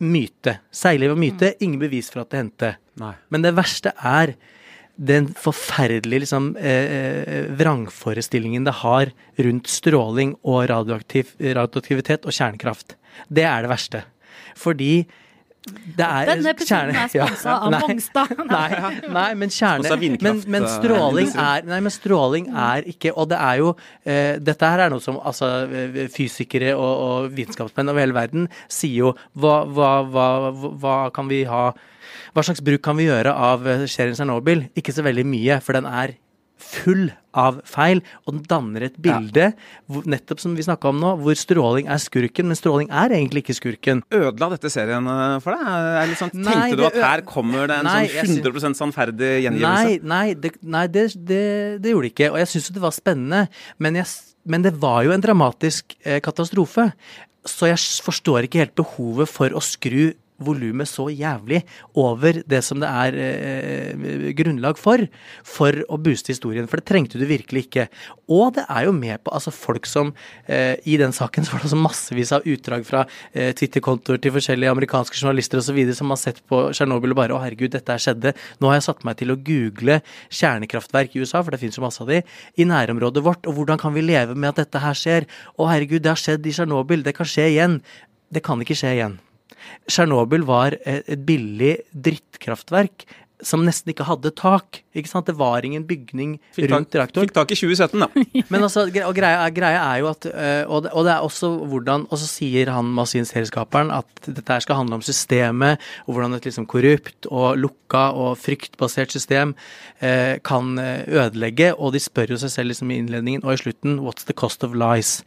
Myte. 0.00 0.58
Seiliv 0.72 1.14
og 1.14 1.20
myte, 1.20 1.54
ingen 1.60 1.80
bevis 1.80 2.08
for 2.12 2.22
at 2.22 2.32
det 2.32 2.40
hendte. 2.40 2.74
Nei. 3.00 3.14
Men 3.32 3.44
det 3.44 3.56
verste 3.56 3.92
er 3.96 4.34
den 5.00 5.30
forferdelige 5.32 6.26
liksom, 6.26 6.52
eh, 6.60 6.92
eh, 6.92 7.50
vrangforestillingen 7.56 8.66
det 8.68 8.76
har 8.82 9.12
rundt 9.40 9.68
stråling 9.72 10.34
og 10.44 10.68
radioaktiv, 10.68 11.32
radioaktivitet 11.40 12.28
og 12.28 12.36
kjernekraft. 12.36 12.96
Det 13.32 13.46
er 13.48 13.64
det 13.64 13.72
verste. 13.72 14.02
Fordi 14.56 15.06
det 15.68 16.06
er 16.06 16.28
Denne 16.30 16.52
episoden 16.54 16.94
er 16.96 17.10
Ja. 17.12 17.26
sponsa 17.28 17.54
av 17.66 17.74
Mongstad. 17.74 18.30
Nei, 18.48 18.68
nei, 19.18 19.26
men 19.36 19.52
kjerne 19.52 19.98
men, 20.24 20.38
men 20.48 20.64
eh, 20.64 20.70
stråling 20.72 21.28
er 21.36 21.66
Nei, 21.68 21.80
men 21.84 21.92
stråling 21.92 22.48
er 22.56 22.88
ikke 22.88 23.12
Og 23.12 23.28
det 23.28 23.36
er 23.36 23.60
jo 23.60 23.74
eh, 24.08 24.38
Dette 24.40 24.70
her 24.72 24.86
er 24.86 24.94
noe 24.94 25.04
som 25.04 25.18
altså, 25.20 25.50
eh, 25.68 26.00
fysikere 26.14 26.72
og, 26.78 27.04
og 27.04 27.36
vitenskapsmenn 27.36 27.92
over 27.92 28.00
hele 28.06 28.16
verden 28.16 28.48
sier 28.72 28.96
jo 29.04 29.12
hva, 29.36 29.60
hva, 29.68 29.90
hva, 30.08 30.26
hva 30.80 30.96
kan 31.14 31.28
vi 31.28 31.42
ha 31.50 31.66
Hva 32.32 32.46
slags 32.46 32.64
bruk 32.64 32.80
kan 32.86 32.96
vi 32.96 33.10
gjøre 33.10 33.36
av 33.36 33.68
eh, 33.68 33.84
serien 33.84 34.16
Tsjernobyl? 34.16 34.64
Ikke 34.80 34.96
så 34.96 35.04
veldig 35.06 35.28
mye, 35.28 35.60
for 35.60 35.76
den 35.76 35.86
er 35.90 36.16
full 36.60 37.08
av 37.36 37.60
feil, 37.68 38.00
og 38.26 38.34
den 38.34 38.42
danner 38.50 38.84
et 38.88 38.96
bilde, 39.00 39.50
ja. 39.54 40.00
nettopp 40.10 40.40
som 40.42 40.56
vi 40.58 40.64
snakka 40.66 40.90
om 40.90 40.98
nå, 41.02 41.12
hvor 41.22 41.36
stråling 41.38 41.86
er 41.90 42.00
skurken, 42.02 42.48
men 42.50 42.58
stråling 42.58 42.90
er 42.90 43.14
egentlig 43.14 43.44
ikke 43.44 43.56
skurken. 43.58 44.02
Ødela 44.10 44.50
dette 44.54 44.72
serien 44.72 45.06
eh, 45.12 45.36
for 45.44 45.54
deg? 45.54 46.14
Sånn, 46.18 46.32
Nei, 46.40 46.56
tenkte 46.56 46.80
du 46.80 46.86
at 46.88 46.98
her 46.98 47.24
kommer 47.28 47.70
det 47.70 47.78
en 47.80 47.88
Nei, 47.88 48.02
sånn 48.10 48.34
sy- 48.34 48.40
100 48.42 48.78
sannferdig 48.80 49.32
gjengivelse? 49.46 50.00
Nei, 50.00 50.00
nei, 50.14 50.38
det, 50.42 50.54
nei 50.62 50.84
det, 50.90 51.06
det, 51.16 51.42
det 51.84 51.94
gjorde 51.94 52.08
det 52.08 52.14
ikke. 52.16 52.32
Og 52.34 52.40
jeg 52.42 52.52
syns 52.54 52.70
jo 52.70 52.76
det 52.80 52.84
var 52.84 52.96
spennende, 52.96 53.44
men, 53.78 54.00
jeg, 54.00 54.10
men 54.50 54.66
det 54.66 54.74
var 54.82 55.04
jo 55.06 55.14
en 55.14 55.26
dramatisk 55.26 55.94
eh, 56.02 56.18
katastrofe. 56.24 56.90
Så 57.48 57.70
jeg 57.70 57.78
forstår 58.04 58.48
ikke 58.48 58.64
helt 58.64 58.76
behovet 58.76 59.30
for 59.30 59.54
å 59.56 59.62
skru 59.64 60.10
volumet 60.44 60.88
så 60.88 61.08
jævlig 61.12 61.62
over 61.98 62.40
det 62.48 62.62
som 62.64 62.80
det 62.82 62.88
er 62.88 63.18
eh, 63.24 64.30
grunnlag 64.36 64.78
for, 64.80 65.02
for 65.46 65.76
å 65.88 65.98
booste 66.00 66.32
historien. 66.34 66.68
For 66.70 66.80
det 66.80 66.88
trengte 66.90 67.20
du 67.20 67.26
virkelig 67.28 67.66
ikke. 67.66 67.86
Og 68.30 68.54
det 68.56 68.64
er 68.70 68.86
jo 68.86 68.94
med 68.96 69.22
på 69.24 69.34
altså 69.34 69.52
folk 69.54 69.88
som 69.88 70.12
eh, 70.46 70.76
I 70.88 70.96
den 71.00 71.14
saken 71.16 71.46
så 71.46 71.56
var 71.56 71.64
det 71.64 71.80
massevis 71.80 72.32
av 72.36 72.46
utdrag 72.48 72.86
fra 72.88 73.04
eh, 73.32 73.52
Twitter-kontoer 73.56 74.20
til 74.22 74.34
forskjellige 74.36 74.74
amerikanske 74.74 75.18
journalister 75.18 75.62
osv. 75.62 75.80
som 75.96 76.12
har 76.14 76.20
sett 76.20 76.42
på 76.50 76.62
Tsjernobyl 76.74 77.14
og 77.14 77.20
bare 77.22 77.36
'Å, 77.36 77.42
herregud, 77.44 77.72
dette 77.74 77.92
her 77.92 78.02
skjedde'. 78.02 78.34
Nå 78.60 78.70
har 78.70 78.78
jeg 78.80 78.88
satt 78.88 79.04
meg 79.06 79.18
til 79.20 79.34
å 79.34 79.38
google 79.38 80.00
kjernekraftverk 80.28 81.16
i 81.16 81.24
USA, 81.24 81.42
for 81.42 81.54
det 81.54 81.60
finnes 81.62 81.78
jo 81.78 81.86
masse 81.86 82.02
av 82.02 82.10
de, 82.10 82.22
i 82.56 82.68
nærområdet 82.68 83.24
vårt. 83.24 83.46
Og 83.46 83.58
hvordan 83.58 83.80
kan 83.80 83.94
vi 83.94 84.04
leve 84.04 84.34
med 84.36 84.54
at 84.54 84.64
dette 84.64 84.82
her 84.82 84.96
skjer? 84.96 85.26
Å, 85.56 85.70
herregud, 85.70 86.02
det 86.02 86.14
har 86.14 86.20
skjedd 86.20 86.46
i 86.46 86.54
Tsjernobyl. 86.54 87.04
Det 87.06 87.16
kan 87.16 87.28
skje 87.28 87.50
igjen. 87.54 87.80
Det 88.30 88.44
kan 88.46 88.62
ikke 88.62 88.78
skje 88.78 88.94
igjen. 88.98 89.18
Tsjernobyl 89.88 90.46
var 90.48 90.78
et 90.84 91.10
et 91.10 91.26
billig 91.26 91.78
drittkraftverk 91.90 93.06
som 93.40 93.62
nesten 93.64 93.92
ikke 93.92 94.04
hadde 94.04 94.32
tak. 94.36 94.82
Ikke 94.96 95.08
sant? 95.08 95.28
Det 95.30 95.36
var 95.38 95.64
ingen 95.64 95.86
bygning 95.88 96.34
Fikk 96.52 96.70
rundt 96.74 96.92
reaktoren. 96.92 97.24
fikk 97.24 97.36
tak 97.36 97.54
i 97.54 97.56
2017, 97.56 98.02
da. 98.02 98.08
Men 98.52 98.66
altså, 98.66 98.84
og 98.84 99.14
greia, 99.16 99.46
greia 99.54 99.80
er 99.80 100.02
jo 100.02 100.10
at 100.10 100.26
og, 100.66 100.84
det, 100.84 100.92
og 100.92 101.06
det 101.06 101.14
er 101.14 101.24
også 101.24 101.50
hvordan 101.70 102.06
Og 102.10 102.20
så 102.20 102.28
sier 102.28 102.68
han 102.74 102.90
Masin-serieskaperen 102.96 103.92
at 103.94 104.10
dette 104.26 104.44
her 104.44 104.64
skal 104.64 104.80
handle 104.82 104.98
om 104.98 105.04
systemet, 105.04 105.80
og 106.06 106.14
hvordan 106.14 106.36
et 106.36 106.48
liksom 106.50 106.68
korrupt 106.70 107.30
og 107.30 107.56
lukka 107.60 108.10
og 108.12 108.36
fryktbasert 108.40 109.16
system 109.16 109.54
eh, 110.04 110.36
kan 110.44 110.76
ødelegge. 110.78 111.72
Og 111.78 111.94
de 111.96 112.02
spør 112.02 112.34
jo 112.34 112.40
seg 112.44 112.52
selv 112.52 112.74
liksom 112.74 112.92
i 112.92 113.00
innledningen 113.00 113.46
og 113.46 113.56
i 113.56 113.62
slutten 113.64 114.02
What's 114.04 114.28
the 114.28 114.36
cost 114.36 114.66
of 114.66 114.76
lies? 114.76 115.20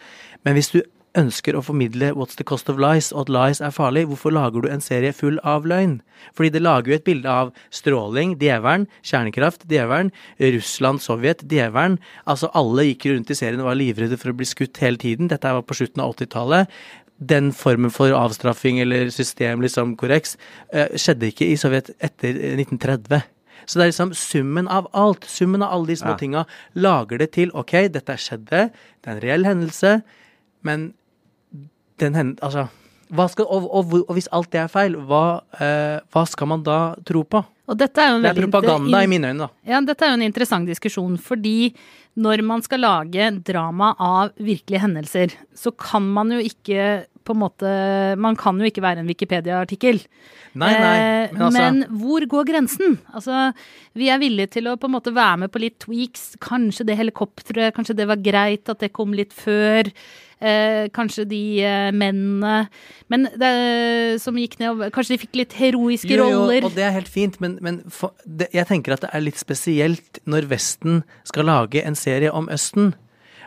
Men 0.46 0.60
hvis 0.60 0.74
du 0.76 0.84
ønsker 1.20 1.56
å 1.58 1.62
formidle 1.66 2.12
What's 2.18 2.38
the 2.40 2.46
cost 2.48 2.70
of 2.72 2.80
lies, 2.82 3.12
og 3.14 3.28
at 3.28 3.32
lies 3.34 3.62
er 3.62 3.74
farlig, 3.76 4.06
hvorfor 4.10 4.34
lager 4.34 4.64
du 4.66 4.70
en 4.72 4.82
serie 4.82 5.14
full 5.14 5.38
av 5.46 5.68
løgn? 5.70 6.00
Fordi 6.34 6.50
det 6.56 6.62
lager 6.64 6.94
jo 6.94 6.96
et 6.98 7.06
bilde 7.06 7.30
av 7.30 7.52
stråling, 7.74 8.36
djevelen, 8.42 8.88
kjernekraft, 9.06 9.68
djevelen, 9.70 10.10
Russland, 10.42 11.04
Sovjet, 11.04 11.44
djevelen. 11.52 12.00
Altså 12.30 12.50
alle 12.58 12.88
gikk 12.90 13.06
rundt 13.12 13.30
i 13.34 13.38
serien 13.38 13.62
og 13.62 13.70
var 13.70 13.80
livredde 13.80 14.18
for 14.18 14.34
å 14.34 14.38
bli 14.40 14.48
skutt 14.50 14.82
hele 14.84 14.98
tiden. 15.02 15.30
Dette 15.32 15.54
var 15.54 15.66
på 15.68 15.78
slutten 15.78 16.02
av 16.04 16.16
80-tallet. 16.16 16.74
Den 17.24 17.52
formen 17.56 17.94
for 17.94 18.12
avstraffing 18.18 18.82
eller 18.84 19.12
system, 19.14 19.62
liksom 19.62 19.94
korreks, 20.00 20.34
eh, 20.74 20.90
skjedde 20.98 21.30
ikke 21.30 21.46
i 21.52 21.60
Sovjet 21.62 21.94
etter 22.04 22.34
eh, 22.34 22.58
1930. 22.58 23.22
Så 23.66 23.80
det 23.80 23.86
er 23.86 23.92
liksom 23.94 24.12
summen 24.18 24.68
av 24.68 24.90
alt, 24.98 25.24
summen 25.30 25.62
av 25.64 25.72
alle 25.72 25.88
de 25.94 25.96
små 26.02 26.16
Ja. 26.16 26.20
tinga, 26.20 26.46
lager 26.76 27.18
det 27.22 27.32
til 27.38 27.52
OK, 27.54 27.88
dette 27.88 28.18
skjedde, 28.20 28.72
det 28.74 29.08
er 29.08 29.14
en 29.14 29.22
reell 29.24 29.46
hendelse, 29.48 30.04
men 30.64 30.94
den 32.02 32.16
hen, 32.18 32.36
altså, 32.42 32.68
skal, 33.30 33.46
og, 33.46 33.68
og, 33.70 33.96
og 34.08 34.14
hvis 34.18 34.30
alt 34.34 34.52
det 34.54 34.64
er 34.64 34.72
feil, 34.72 34.96
hva, 35.10 35.44
eh, 35.62 36.00
hva 36.14 36.24
skal 36.30 36.50
man 36.50 36.64
da 36.66 36.80
tro 37.06 37.24
på? 37.28 37.44
Og 37.70 37.80
dette 37.80 38.02
er 38.02 38.12
jo 38.12 38.18
en 38.18 38.26
Det 38.26 38.34
er 38.34 38.42
propaganda 38.42 39.04
i 39.04 39.10
mine 39.10 39.32
øyne, 39.32 39.46
da. 39.46 39.68
Ja, 39.70 39.80
dette 39.86 40.04
er 40.04 40.14
jo 40.14 40.20
en 40.20 40.26
interessant 40.26 40.68
diskusjon, 40.68 41.16
fordi 41.22 41.74
når 42.20 42.44
man 42.46 42.62
skal 42.66 42.84
lage 42.84 43.30
drama 43.46 43.94
av 43.98 44.36
virkelige 44.38 44.84
hendelser, 44.84 45.34
så 45.58 45.72
kan 45.72 46.06
man 46.14 46.34
jo 46.36 46.42
ikke 46.44 47.06
på 47.24 47.32
en 47.32 47.40
måte 47.40 47.70
Man 48.20 48.36
kan 48.36 48.58
jo 48.60 48.68
ikke 48.68 48.84
være 48.84 49.00
en 49.00 49.08
Wikipedia-artikkel. 49.08 50.02
Nei, 50.60 50.74
nei, 50.76 50.98
Eh, 51.24 51.30
men 51.32 51.42
altså 51.48 51.62
men 51.62 52.00
hvor 52.02 52.26
går 52.30 52.46
grensen? 52.50 52.98
Altså, 53.16 53.54
vi 53.98 54.10
er 54.12 54.20
villige 54.22 54.52
til 54.58 54.68
å 54.68 54.76
på 54.78 54.90
en 54.90 54.96
måte 54.98 55.14
være 55.16 55.46
med 55.46 55.54
på 55.54 55.62
litt 55.64 55.80
tweaks. 55.80 56.34
Kanskje 56.44 56.86
det 56.90 56.98
helikopteret, 57.00 57.74
kanskje 57.76 57.96
det 57.96 58.10
var 58.12 58.22
greit 58.22 58.70
at 58.70 58.84
det 58.84 58.92
kom 58.94 59.16
litt 59.16 59.34
før. 59.34 59.88
Eh, 60.44 60.90
kanskje 60.92 61.24
de 61.30 61.42
eh, 61.64 61.90
mennene 61.96 62.66
men 63.08 63.28
det, 63.40 63.52
som 64.20 64.36
gikk 64.36 64.58
ned 64.60 64.74
og 64.74 64.82
Kanskje 64.92 65.14
de 65.14 65.20
fikk 65.22 65.38
litt 65.40 65.54
heroiske 65.56 66.10
Jo, 66.10 66.26
jo, 66.26 66.42
roller. 66.42 66.66
og 66.68 66.76
det 66.76 66.84
er 66.84 66.96
helt 66.96 67.12
fint, 67.12 67.38
men, 67.44 67.56
men 67.64 67.80
for, 67.94 68.12
det, 68.26 68.50
jeg 68.56 68.68
tenker 68.68 68.98
at 68.98 69.06
det 69.06 69.12
er 69.14 69.24
litt 69.24 69.40
spesielt 69.40 70.20
når 70.28 70.50
Vesten 70.52 71.04
skal 71.30 71.48
lage 71.48 71.84
en 71.86 71.96
serie 71.96 72.34
om 72.34 72.50
Østen. 72.52 72.92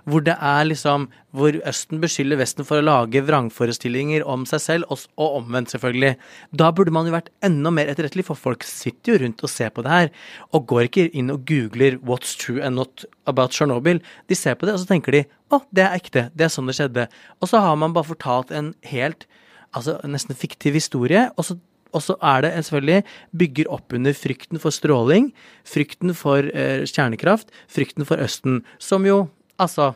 Hvor 0.07 0.23
det 0.23 0.37
er 0.39 0.69
liksom 0.69 1.09
Hvor 1.37 1.57
Østen 1.67 2.01
beskylder 2.01 2.39
Vesten 2.41 2.65
for 2.65 2.79
å 2.79 2.87
lage 2.87 3.21
vrangforestillinger 3.27 4.25
om 4.25 4.47
seg 4.49 4.63
selv, 4.63 4.89
og, 4.89 5.03
og 5.21 5.43
omvendt, 5.43 5.75
selvfølgelig. 5.75 6.15
Da 6.57 6.71
burde 6.73 6.95
man 6.95 7.09
jo 7.09 7.13
vært 7.13 7.33
enda 7.45 7.73
mer 7.75 7.91
etterrettelig, 7.93 8.25
for 8.31 8.39
folk 8.39 8.65
sitter 8.65 9.13
jo 9.13 9.19
rundt 9.25 9.45
og 9.45 9.53
ser 9.53 9.75
på 9.75 9.85
det 9.85 9.93
her, 9.93 10.13
og 10.57 10.69
går 10.71 10.87
ikke 10.87 11.09
inn 11.13 11.35
og 11.35 11.45
googler 11.45 11.99
'what's 12.01 12.37
true 12.39 12.63
and 12.63 12.77
not 12.77 13.05
about 13.27 13.53
Chernobyl'. 13.53 14.01
De 14.29 14.35
ser 14.35 14.55
på 14.55 14.67
det, 14.67 14.75
og 14.75 14.81
så 14.81 14.89
tenker 14.89 15.13
de 15.13 15.25
'å, 15.51 15.61
det 15.75 15.85
er 15.85 15.99
ekte', 15.99 16.31
det 16.35 16.47
er 16.47 16.55
sånn 16.55 16.67
det 16.67 16.79
skjedde'. 16.79 17.09
Og 17.43 17.49
så 17.49 17.61
har 17.61 17.77
man 17.77 17.93
bare 17.93 18.09
fortalt 18.15 18.51
en 18.51 18.75
helt 18.85 19.27
altså 19.75 20.01
nesten 20.05 20.35
fiktiv 20.35 20.73
historie, 20.73 21.31
og 21.37 21.45
så 21.45 21.59
og 21.95 22.03
så 22.03 22.17
er 22.21 22.43
det 22.45 22.53
selvfølgelig 22.53 23.05
bygger 23.39 23.71
opp 23.73 23.95
under 23.97 24.13
frykten 24.13 24.61
for 24.61 24.75
stråling, 24.75 25.31
frykten 25.65 26.13
for 26.15 26.51
eh, 26.53 26.85
kjernekraft, 26.85 27.49
frykten 27.73 28.05
for 28.05 28.21
Østen, 28.21 28.65
som 28.79 29.07
jo 29.09 29.29
Altså, 29.63 29.93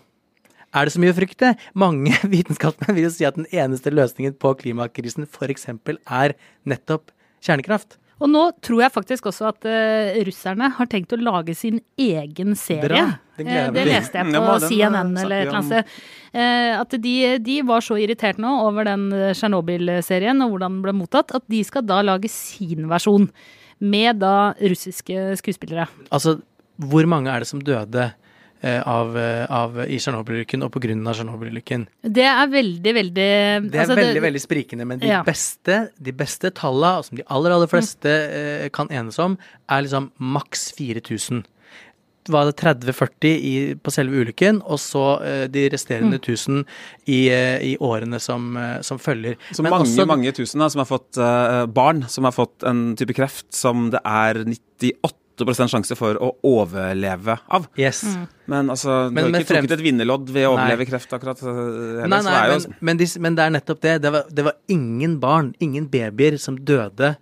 er 0.70 0.86
det 0.86 0.94
så 0.94 1.02
mye 1.02 1.14
å 1.14 1.18
frykte? 1.18 1.54
Mange 1.78 2.14
vitenskapsmenn 2.34 2.96
vil 2.96 3.08
jo 3.08 3.14
si 3.14 3.26
at 3.28 3.38
den 3.38 3.48
eneste 3.50 3.92
løsningen 3.94 4.36
på 4.40 4.54
klimakrisen 4.60 5.26
f.eks. 5.28 5.68
er 5.70 6.36
nettopp 6.68 7.10
kjernekraft. 7.44 7.98
Og 8.20 8.28
nå 8.28 8.42
tror 8.60 8.82
jeg 8.84 8.92
faktisk 8.92 9.30
også 9.30 9.46
at 9.48 9.64
uh, 9.64 10.18
russerne 10.28 10.68
har 10.76 10.88
tenkt 10.92 11.14
å 11.16 11.18
lage 11.20 11.54
sin 11.56 11.78
egen 11.96 12.52
serie. 12.58 12.84
Bra, 12.84 13.04
det 13.38 13.46
Eh, 13.48 13.70
det 13.72 13.84
leste 13.88 14.20
jeg 14.20 14.32
på 14.36 14.56
CNN 14.66 15.14
eh, 15.14 15.22
eller 15.24 15.38
et 15.40 15.46
eller 15.46 15.58
annet 15.60 15.70
sted. 15.70 16.02
Eh, 16.32 16.72
At 16.80 16.96
de, 17.06 17.14
de 17.40 17.56
var 17.66 17.84
så 17.84 17.96
irritert 18.00 18.40
nå 18.42 18.50
over 18.66 18.84
den 18.88 19.08
Tsjernobyl-serien 19.32 20.44
og 20.44 20.54
hvordan 20.54 20.76
den 20.76 20.84
ble 20.84 20.94
mottatt, 21.00 21.32
at 21.36 21.46
de 21.50 21.62
skal 21.66 21.86
da 21.88 22.02
lage 22.04 22.30
sin 22.32 22.88
versjon. 22.90 23.30
Med 23.80 24.20
da 24.20 24.52
russiske 24.60 25.38
skuespillere. 25.40 25.86
Altså, 26.12 26.36
hvor 26.76 27.06
mange 27.08 27.32
er 27.32 27.40
det 27.40 27.48
som 27.48 27.62
døde 27.64 28.10
av, 28.62 29.16
eh, 29.16 29.46
av, 29.50 29.78
i 29.86 29.96
Tsjernobyl-ulykken 29.96 30.62
og 30.62 30.76
av 30.76 31.14
Tsjernobyl-ulykken? 31.14 31.86
Det 32.02 32.24
er 32.28 32.46
veldig, 32.52 32.94
veldig 32.94 33.14
Det 33.70 33.74
er 33.74 33.84
altså, 33.86 33.96
veldig 33.96 34.22
veldig 34.22 34.40
sprikende, 34.42 34.86
men 34.86 34.98
de 34.98 35.06
Ja. 35.08 35.22
beste 35.22 35.90
de 36.00 36.12
beste 36.12 36.50
tallene, 36.50 36.98
og 36.98 37.04
som 37.04 37.16
de 37.16 37.24
aller 37.28 37.50
aller 37.50 37.66
fleste 37.66 38.08
eh, 38.10 38.68
kan 38.68 38.88
enes 38.90 39.18
om, 39.18 39.38
er 39.68 39.82
liksom 39.82 40.10
maks 40.18 40.72
4000. 40.76 41.44
Var 42.28 42.44
det 42.50 42.56
30-40 42.60 43.80
på 43.82 43.90
selve 43.90 44.20
ulykken, 44.20 44.60
og 44.68 44.78
så 44.78 45.22
eh, 45.24 45.46
de 45.48 45.68
resterende 45.72 46.18
1000 46.20 46.64
i, 47.08 47.28
eh, 47.32 47.58
i 47.72 47.76
årene 47.80 48.20
som, 48.20 48.56
eh, 48.60 48.82
som 48.82 48.98
følger. 48.98 49.36
Så 49.52 49.62
Men 49.62 49.70
mange 49.72 49.86
også- 49.88 50.06
mange 50.06 50.32
tusen 50.36 50.60
da, 50.60 50.68
som 50.68 50.80
har 50.84 50.86
fått 50.86 51.16
eh, 51.16 51.66
barn 51.66 52.04
som 52.08 52.24
har 52.24 52.32
fått 52.32 52.62
en 52.68 52.94
type 52.94 53.14
kreft 53.16 53.46
som 53.52 53.88
det 53.90 54.00
er 54.04 54.44
98 54.44 55.14
sjanse 55.46 55.96
for 55.96 56.18
å 56.20 56.34
overleve 56.42 57.38
av. 57.48 57.68
Yes. 57.78 58.04
Men 58.46 58.70
altså, 58.70 59.10
Men 59.10 59.24
du 59.24 59.26
har 59.28 59.30
med 59.30 59.40
ikke 59.42 59.54
trukket 59.54 59.70
frem- 59.70 59.78
et 59.78 59.84
vinnerlodd 59.84 60.30
ved 60.30 60.46
å 60.46 60.56
Nei. 60.56 60.64
overleve 60.64 60.86
kreft, 60.90 61.12
akkurat. 61.12 61.42
eh, 61.42 61.46
heller, 61.46 62.08
Nei, 62.08 62.20
så 62.20 62.30
nei, 62.30 62.38
er 62.40 62.52
jo, 62.52 62.58
men, 62.58 62.76
men, 62.80 62.96
de, 62.96 63.06
men 63.20 63.34
det 63.34 63.44
er 63.44 63.50
nettopp 63.50 63.80
det. 63.80 64.02
Det 64.02 64.12
var, 64.12 64.24
det 64.30 64.44
var 64.44 64.54
ingen 64.68 65.18
barn, 65.20 65.54
ingen 65.60 65.88
babyer, 65.88 66.38
som 66.38 66.56
døde 66.56 67.16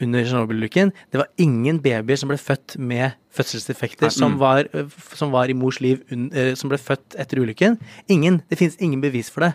under 0.00 0.24
Tsjernobyl-ulykken. 0.24 0.92
Det 1.12 1.18
var 1.18 1.28
ingen 1.40 1.80
babyer 1.80 2.16
som 2.16 2.28
ble 2.28 2.38
født 2.38 2.76
med 2.78 3.16
fødselsdefekter, 3.36 4.10
mm. 4.10 4.16
som, 4.16 4.32
mm. 4.32 4.40
var, 4.40 4.68
øh, 4.74 4.96
som 5.14 5.32
var 5.32 5.48
i 5.48 5.56
mors 5.56 5.80
liv, 5.80 6.02
øh, 6.12 6.54
som 6.56 6.72
ble 6.72 6.78
født 6.78 7.16
etter 7.18 7.40
ulykken. 7.40 7.78
Ingen. 8.08 8.42
Det 8.50 8.58
finnes 8.58 8.76
ingen 8.80 9.00
bevis 9.00 9.30
for 9.30 9.46
det. 9.46 9.54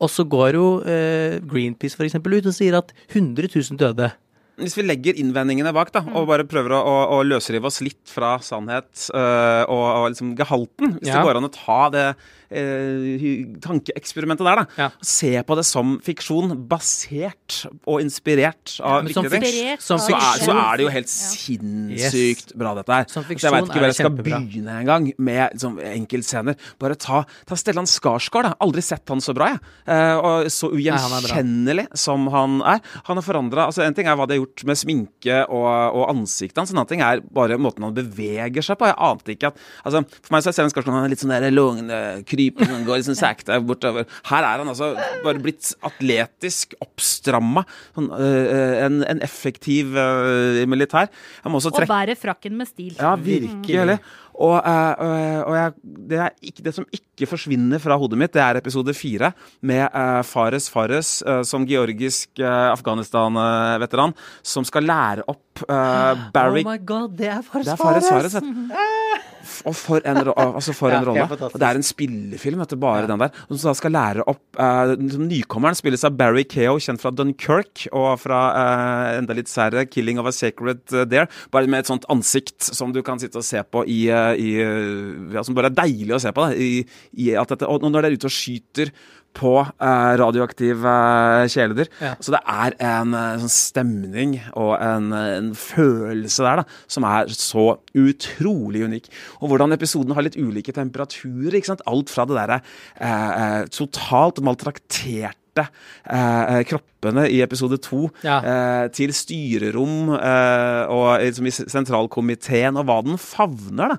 Og 0.00 0.10
så 0.12 0.24
går 0.24 0.56
jo 0.58 0.82
øh, 0.84 1.40
Greenpeace 1.48 1.96
for 1.96 2.04
eksempel 2.04 2.36
ut 2.36 2.46
og 2.46 2.54
sier 2.56 2.76
at 2.76 2.92
100 3.08 3.48
000 3.54 3.78
døde. 3.80 4.10
Hvis 4.56 4.76
vi 4.78 4.82
legger 4.86 5.18
innvendingene 5.20 5.68
bak 5.76 5.90
da, 5.92 6.00
og 6.16 6.28
bare 6.30 6.46
prøver 6.48 6.72
å, 6.72 6.78
å, 6.80 6.94
å 7.18 7.22
løsrive 7.28 7.68
oss 7.68 7.82
litt 7.84 8.00
fra 8.08 8.38
sannhet 8.40 8.88
øh, 9.12 9.64
og, 9.68 9.84
og 9.84 10.06
liksom 10.14 10.30
gehalten, 10.38 10.94
hvis 10.96 11.10
Ja. 11.10 11.18
det 11.18 11.26
går 11.28 11.36
an 11.42 11.48
å 11.50 11.52
ta 11.52 11.80
det 11.92 12.06
eh, 12.50 13.46
tankeeksperimentet 13.64 14.46
der, 14.46 14.62
da. 14.62 14.66
Ja. 14.78 14.88
Se 15.04 15.32
på 15.46 15.56
det 15.58 15.64
som 15.68 15.96
fiksjon, 16.04 16.54
basert 16.68 17.62
og 17.86 18.00
inspirert 18.04 18.76
av 18.80 19.06
ja, 19.06 19.14
som 19.16 19.26
virkelige 19.28 19.76
ting. 19.76 19.82
Så 19.82 19.98
er, 20.12 20.42
så 20.44 20.54
er 20.56 20.76
det 20.80 20.86
jo 20.86 20.92
helt 20.94 21.10
sinnssykt 21.12 22.54
bra, 22.58 22.74
dette 22.78 22.92
her. 22.92 23.06
Som 23.10 23.24
Så 23.24 23.26
jeg 23.26 23.30
fiksjon 23.34 23.54
veit 23.56 23.68
ikke 23.68 23.78
hvor 23.80 23.86
jeg 23.88 23.96
skal 23.98 24.10
kjempebra. 24.10 24.40
begynne 24.44 24.76
engang 24.82 25.08
med 25.18 25.56
liksom, 25.56 25.78
enkeltscener. 25.92 26.58
Bare 26.82 26.98
ta, 27.00 27.22
ta 27.48 27.58
Stellan 27.58 27.88
Skarsgård. 27.90 28.50
da. 28.50 28.54
Aldri 28.64 28.84
sett 28.84 29.08
han 29.12 29.22
så 29.24 29.34
bra, 29.36 29.50
jeg. 29.54 29.62
Eh, 29.86 30.16
og 30.16 30.50
så 30.52 30.70
ugjenkjennelig 30.74 31.86
som 31.98 32.26
han 32.34 32.60
er. 32.66 32.80
Han 33.08 33.20
har 33.20 33.24
forandra 33.26 33.66
altså, 33.70 33.84
En 33.86 33.94
ting 33.96 34.08
er 34.08 34.16
hva 34.18 34.26
de 34.28 34.36
har 34.36 34.42
gjort 34.42 34.64
med 34.68 34.78
sminke 34.78 35.42
og, 35.46 35.66
og 35.96 36.04
ansiktet 36.12 36.58
hans, 36.60 36.72
en 36.72 36.80
annen 36.80 36.90
ting 36.90 37.02
er 37.04 37.22
bare 37.34 37.58
måten 37.60 37.84
han 37.86 37.94
beveger 37.96 38.64
seg 38.64 38.78
på. 38.80 38.88
Jeg 38.90 38.98
ante 39.08 39.34
ikke 39.36 39.50
at 39.52 39.60
altså, 39.86 40.02
For 40.20 40.34
meg 40.34 40.44
så 40.44 40.50
er 40.52 40.56
Stellan 40.58 40.72
Skarsgård 40.74 40.96
han 40.96 41.06
er 41.08 41.12
litt 41.14 41.22
sånn 41.22 41.34
der 41.34 41.48
lugne, 41.54 42.00
krypende, 42.36 42.72
han 42.72 42.84
går 42.86 43.02
sånn 43.06 43.18
sakte 43.18 43.56
bortover. 43.66 44.06
Her 44.30 44.44
er 44.44 44.62
han 44.62 44.70
altså 44.72 44.92
bare 45.24 45.40
blitt 45.42 45.72
atletisk, 45.86 46.76
oppstramma. 46.84 47.64
Sånn, 47.96 48.10
øh, 48.12 48.76
en, 48.84 49.00
en 49.08 49.22
effektiv 49.24 49.96
øh, 49.96 50.62
militær. 50.68 51.10
Han 51.44 51.54
må 51.54 51.60
også 51.62 51.72
Og 51.74 51.88
bærer 51.88 52.18
frakken 52.18 52.56
med 52.58 52.68
stil. 52.70 52.94
ja, 52.98 53.14
virkelig. 53.16 53.98
Eh, 53.98 54.14
og, 54.36 54.56
og 54.60 55.54
jeg, 55.56 55.72
det, 56.10 56.18
er 56.20 56.34
ikke, 56.44 56.64
det 56.66 56.74
som 56.76 56.86
ikke 56.92 57.28
forsvinner 57.30 57.80
fra 57.82 57.96
hodet 57.98 58.18
mitt, 58.20 58.32
det 58.36 58.42
er 58.44 58.58
episode 58.60 58.92
fire 58.96 59.32
med 59.66 59.84
eh, 59.86 60.20
Fares 60.28 60.68
Fares 60.72 61.22
eh, 61.26 61.40
som 61.48 61.64
georgisk 61.68 62.38
eh, 62.42 62.66
Afghanistan-veteran 62.74 64.12
som 64.46 64.66
skal 64.68 64.86
lære 64.88 65.24
opp 65.30 65.64
eh, 65.68 66.26
Barry 66.34 66.62
Oh 66.66 66.72
my 66.72 66.78
god, 66.84 67.16
det 67.18 67.30
er 67.32 67.42
Fares 67.46 67.66
det 67.66 67.72
er 67.76 67.80
Fares 67.80 68.10
Fares! 68.12 68.36
Fares, 68.36 69.24
Og 69.66 69.74
for 69.78 70.02
en, 70.04 70.18
ro- 70.26 70.34
altså 70.36 70.72
for 70.74 70.90
Ja, 70.92 70.98
rolle. 71.06 71.22
Ja. 71.22 71.36
Og 71.46 71.54
det 71.62 71.66
er 71.68 71.78
en 71.78 71.84
spillefilm, 71.86 72.58
vet 72.60 72.72
du, 72.74 72.76
bare 72.82 73.06
den 73.08 73.20
der. 73.22 73.30
Som 73.46 73.60
da 73.62 73.74
skal 73.78 73.94
lære 73.94 74.24
opp 74.28 74.58
eh, 74.60 74.92
Nykommeren 75.22 75.76
spilles 75.78 76.02
av 76.06 76.16
Barry 76.18 76.42
Keo, 76.50 76.74
kjent 76.82 77.00
fra 77.02 77.12
Dunkerque, 77.14 77.86
og 77.94 78.18
fra 78.20 78.40
eh, 78.58 79.20
enda 79.20 79.36
litt 79.38 79.48
særere 79.50 79.86
'Killing 79.86 80.18
of 80.20 80.26
a 80.28 80.34
Sacred 80.34 80.82
eh, 80.92 81.06
Dare'. 81.08 81.30
Bare 81.54 81.70
med 81.70 81.84
et 81.84 81.90
sånt 81.92 82.04
ansikt 82.12 82.66
som 82.74 82.92
du 82.92 83.00
kan 83.06 83.22
sitte 83.22 83.38
og 83.40 83.46
se 83.46 83.62
på 83.62 83.84
i, 83.86 84.00
eh, 84.10 84.25
i 84.34 84.56
eh, 84.62 85.36
ja, 85.36 85.44
Som 85.46 85.56
bare 85.58 85.70
er 85.72 85.78
deilig 85.78 86.16
å 86.16 86.22
se 86.22 86.32
på. 86.34 86.48
Da, 86.48 86.56
i, 86.56 86.82
i 87.16 87.30
dette. 87.36 87.68
Og 87.68 87.84
når 87.84 88.00
dere 88.00 88.10
er 88.10 88.18
ute 88.18 88.30
og 88.30 88.34
skyter 88.34 88.92
på 89.36 89.52
eh, 89.60 90.12
radioaktive 90.20 90.92
eh, 90.92 91.46
kjæledyr. 91.52 91.90
Ja. 92.00 92.14
Så 92.24 92.34
det 92.34 92.40
er 92.40 92.76
en 92.88 93.16
eh, 93.16 93.32
sånn 93.42 93.52
stemning 93.52 94.36
og 94.56 94.74
en, 94.80 95.10
en 95.12 95.50
følelse 95.58 96.46
der 96.46 96.62
da, 96.62 96.66
som 96.90 97.06
er 97.08 97.32
så 97.36 97.66
utrolig 97.96 98.86
unik. 98.88 99.10
Og 99.40 99.52
hvordan 99.52 99.76
episoden 99.76 100.16
har 100.16 100.26
litt 100.26 100.38
ulike 100.40 100.74
temperaturer. 100.76 101.58
ikke 101.58 101.74
sant? 101.74 101.84
Alt 101.90 102.12
fra 102.12 102.26
det 102.28 102.38
derre 102.38 102.60
eh, 102.62 103.10
eh, 103.10 103.60
totalt 103.74 104.40
maltrakterte 104.44 105.45
eh, 105.64 106.62
kroppene 106.68 107.26
i 107.30 107.40
episode 107.42 107.78
to 107.82 108.10
Ja. 108.24 108.38
eh, 108.42 108.88
til 108.92 109.12
styrerom 109.14 110.10
eh, 110.14 110.84
og 110.92 111.20
liksom 111.22 111.46
i 111.46 111.50
sentralkomiteen, 111.50 112.76
og 112.76 112.84
hva 112.84 113.00
den 113.04 113.16
favner. 113.18 113.96
da. 113.96 113.98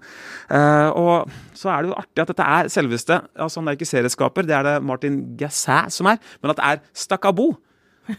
Eh, 0.49 0.89
og 0.95 1.29
så 1.57 1.69
er 1.73 1.81
det 1.81 1.89
jo 1.91 1.97
artig 1.97 2.21
at 2.21 2.27
dette 2.27 2.43
er 2.45 2.69
selveste 2.69 3.21
altså 3.37 3.59
Han 3.61 3.67
er 3.69 3.77
ikke 3.77 3.85
serieskaper, 3.89 4.45
det 4.45 4.55
er 4.55 4.63
det 4.63 4.83
Martin 4.83 5.35
Gassin 5.37 5.89
som 5.89 6.05
er, 6.07 6.17
men 6.41 6.51
at 6.51 6.57
det 6.57 6.65
er 6.65 6.83
Stakabo. 6.93 7.55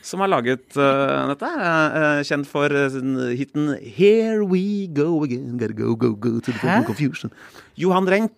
Som 0.04 0.20
har 0.20 0.28
laget 0.28 0.76
uh, 0.76 1.30
dette. 1.30 1.48
Uh, 1.48 2.20
kjent 2.20 2.44
for 2.46 2.68
uh, 2.68 3.32
hiten 3.32 3.70
'Here 3.80 4.44
We 4.44 4.86
Go 4.92 5.24
Again'. 5.24 5.56
Gotta 5.56 5.72
go, 5.72 5.94
go, 5.96 6.12
go 6.14 6.40
to 6.40 6.52
the 6.52 6.58
Hæ? 6.60 6.84
confusion. 6.84 7.30
Johan 7.74 8.04
Renck, 8.06 8.36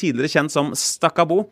tidligere 0.00 0.28
kjent 0.32 0.52
som 0.54 0.72
Stakabo, 0.74 1.44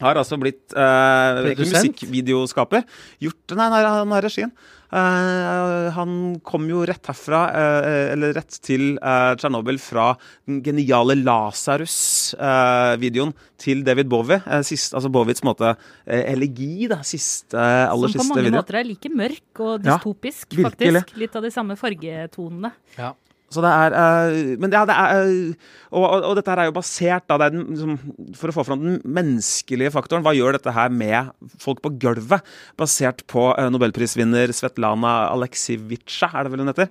har 0.00 0.16
altså 0.20 0.36
blitt 0.40 0.74
eh, 0.76 1.54
musikkvideoskaper. 1.56 2.84
Gjort 3.24 3.54
Nei, 3.56 3.68
nei 3.72 3.82
han 3.86 4.12
har 4.12 4.22
regien. 4.26 4.52
Eh, 4.86 5.88
han 5.96 6.10
kom 6.46 6.68
jo 6.70 6.84
rett 6.86 7.08
herfra, 7.10 7.40
eh, 7.50 8.12
eller 8.14 8.30
rett 8.36 8.54
til 8.62 8.98
uh, 9.00 9.34
Tsjernobyl 9.38 9.78
fra 9.82 10.16
den 10.46 10.62
geniale 10.64 11.14
Lasarus-videoen 11.18 13.32
til 13.60 13.84
David 13.86 14.08
Bowie. 14.12 14.38
Uh, 14.46 14.62
sist, 14.66 14.94
altså 14.94 15.08
Bowies 15.12 15.42
måte 15.46 15.68
eh, 15.74 16.32
elegi, 16.32 16.88
da. 16.92 16.98
Siste, 17.06 17.58
aller 17.58 18.08
Som 18.14 18.20
på 18.22 18.26
mange 18.30 18.44
video. 18.46 18.58
måter 18.60 18.74
er 18.80 18.86
like 18.86 19.08
mørk 19.10 19.54
og 19.66 19.74
dystopisk, 19.84 20.46
ja, 20.54 20.58
faktisk. 20.68 21.06
Litt 21.18 21.34
av 21.38 21.42
de 21.46 21.52
samme 21.54 21.74
fargetonene. 21.80 22.70
Ja. 22.98 23.10
Så 23.52 23.62
det 23.62 23.70
er 23.70 23.94
uh, 23.94 24.54
Men 24.58 24.72
ja, 24.74 24.82
det 24.88 24.94
er 24.98 25.28
uh, 25.30 25.74
og, 25.96 26.04
og, 26.26 26.32
dette 26.36 26.50
her 26.50 26.60
er 26.64 26.68
jo 26.68 26.74
basert 26.74 27.28
da, 27.30 27.36
den, 27.46 27.62
liksom, 27.70 27.92
For 28.36 28.50
å 28.50 28.54
få 28.56 28.64
fram 28.66 28.82
den 28.82 28.96
menneskelige 29.06 29.92
faktoren, 29.94 30.24
hva 30.26 30.34
gjør 30.34 30.56
dette 30.56 30.74
her 30.74 30.90
med 30.92 31.30
folk 31.62 31.78
på 31.84 31.92
gulvet? 32.02 32.44
Basert 32.76 33.22
på 33.30 33.46
uh, 33.54 33.68
nobelprisvinner 33.72 34.50
Svetlana 34.52 35.14
Aleksijevitsja, 35.30 36.32
er 36.34 36.46
det 36.46 36.52
vel 36.52 36.64
hun 36.64 36.72
heter, 36.72 36.90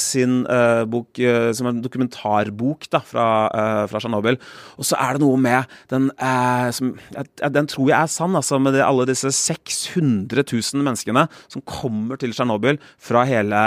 sin 0.00 0.38
bok 0.90 1.18
som 1.56 1.68
er 1.68 1.74
en 1.74 1.82
dokumentarbok 1.84 2.86
da, 2.92 3.00
fra, 3.04 3.26
fra 3.90 4.00
Tsjernobyl. 4.00 4.38
Og 4.80 4.88
så 4.88 4.98
er 5.02 5.16
det 5.16 5.22
noe 5.22 5.38
med 5.40 5.76
den 5.92 6.08
som, 6.76 6.92
Den 7.56 7.70
tror 7.70 7.90
jeg 7.90 7.96
er 7.98 8.12
sann, 8.12 8.36
altså, 8.38 8.58
med 8.62 8.76
det, 8.76 8.84
alle 8.86 9.06
disse 9.08 9.30
600 9.34 10.42
000 10.42 10.86
menneskene 10.86 11.26
som 11.52 11.64
kommer 11.68 12.20
til 12.20 12.34
Tsjernobyl 12.34 12.80
fra 13.02 13.26
hele. 13.28 13.62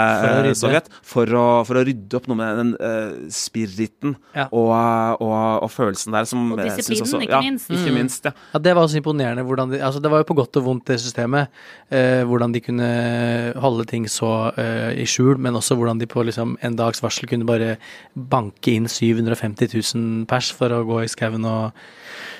Sovjet 0.58 0.90
for 1.06 1.30
å, 1.38 1.46
for 1.68 1.80
å 1.80 1.86
rydde 1.86 1.99
opp 2.16 2.26
noe 2.30 2.36
med 2.38 2.58
den 2.60 2.70
uh, 2.80 3.28
spiriten 3.32 4.16
Ja. 4.36 4.46
og, 4.52 5.20
og, 5.20 5.62
og 5.66 5.70
følelsen 5.70 6.12
der. 6.14 6.24
Som, 6.30 6.52
Og 6.52 6.58
disiplinen, 6.62 7.02
også, 7.06 7.20
ikke 7.24 7.34
ja, 7.36 7.40
minst. 7.46 7.70
Ikke 7.70 7.90
Mm. 7.90 7.98
minst, 8.00 8.24
ja. 8.24 8.32
Ja, 8.54 8.58
Det 8.58 8.74
var 8.76 8.82
også 8.86 8.96
imponerende. 9.00 9.44
de, 9.72 9.82
altså 9.82 10.00
Det 10.02 10.10
var 10.10 10.18
jo 10.18 10.28
på 10.28 10.34
godt 10.34 10.56
og 10.56 10.64
vondt, 10.64 10.86
det 10.86 11.00
systemet. 11.00 11.48
Uh, 11.92 12.24
hvordan 12.28 12.52
de 12.54 12.60
kunne 12.60 13.52
holde 13.56 13.84
ting 13.84 14.08
så 14.10 14.52
uh, 14.56 14.90
i 14.94 15.04
skjul, 15.06 15.38
men 15.38 15.54
også 15.54 15.74
hvordan 15.76 15.98
de 16.00 16.06
på 16.06 16.22
liksom, 16.24 16.56
en 16.62 16.76
dags 16.76 17.02
varsel 17.02 17.28
kunne 17.28 17.46
bare 17.46 17.76
banke 18.14 18.72
inn 18.76 18.86
750 18.88 19.94
000 19.94 20.26
pers 20.26 20.50
for 20.52 20.68
å 20.70 20.84
gå 20.86 21.02
i 21.04 21.08
skauen 21.08 21.44
og 21.44 21.72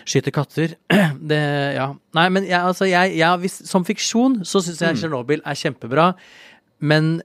skyte 0.08 0.32
katter. 0.34 0.76
Det, 1.30 1.40
ja. 1.76 1.90
Nei, 2.16 2.28
men 2.28 2.44
jeg, 2.48 2.60
altså, 2.60 2.84
jeg, 2.88 3.16
jeg, 3.18 3.38
hvis, 3.42 3.60
som 3.68 3.84
fiksjon 3.84 4.40
så 4.44 4.62
syns 4.64 4.80
jeg 4.82 4.96
Tsjernobyl 5.00 5.42
er 5.44 5.54
kjempebra, 5.58 6.06
men 6.80 7.20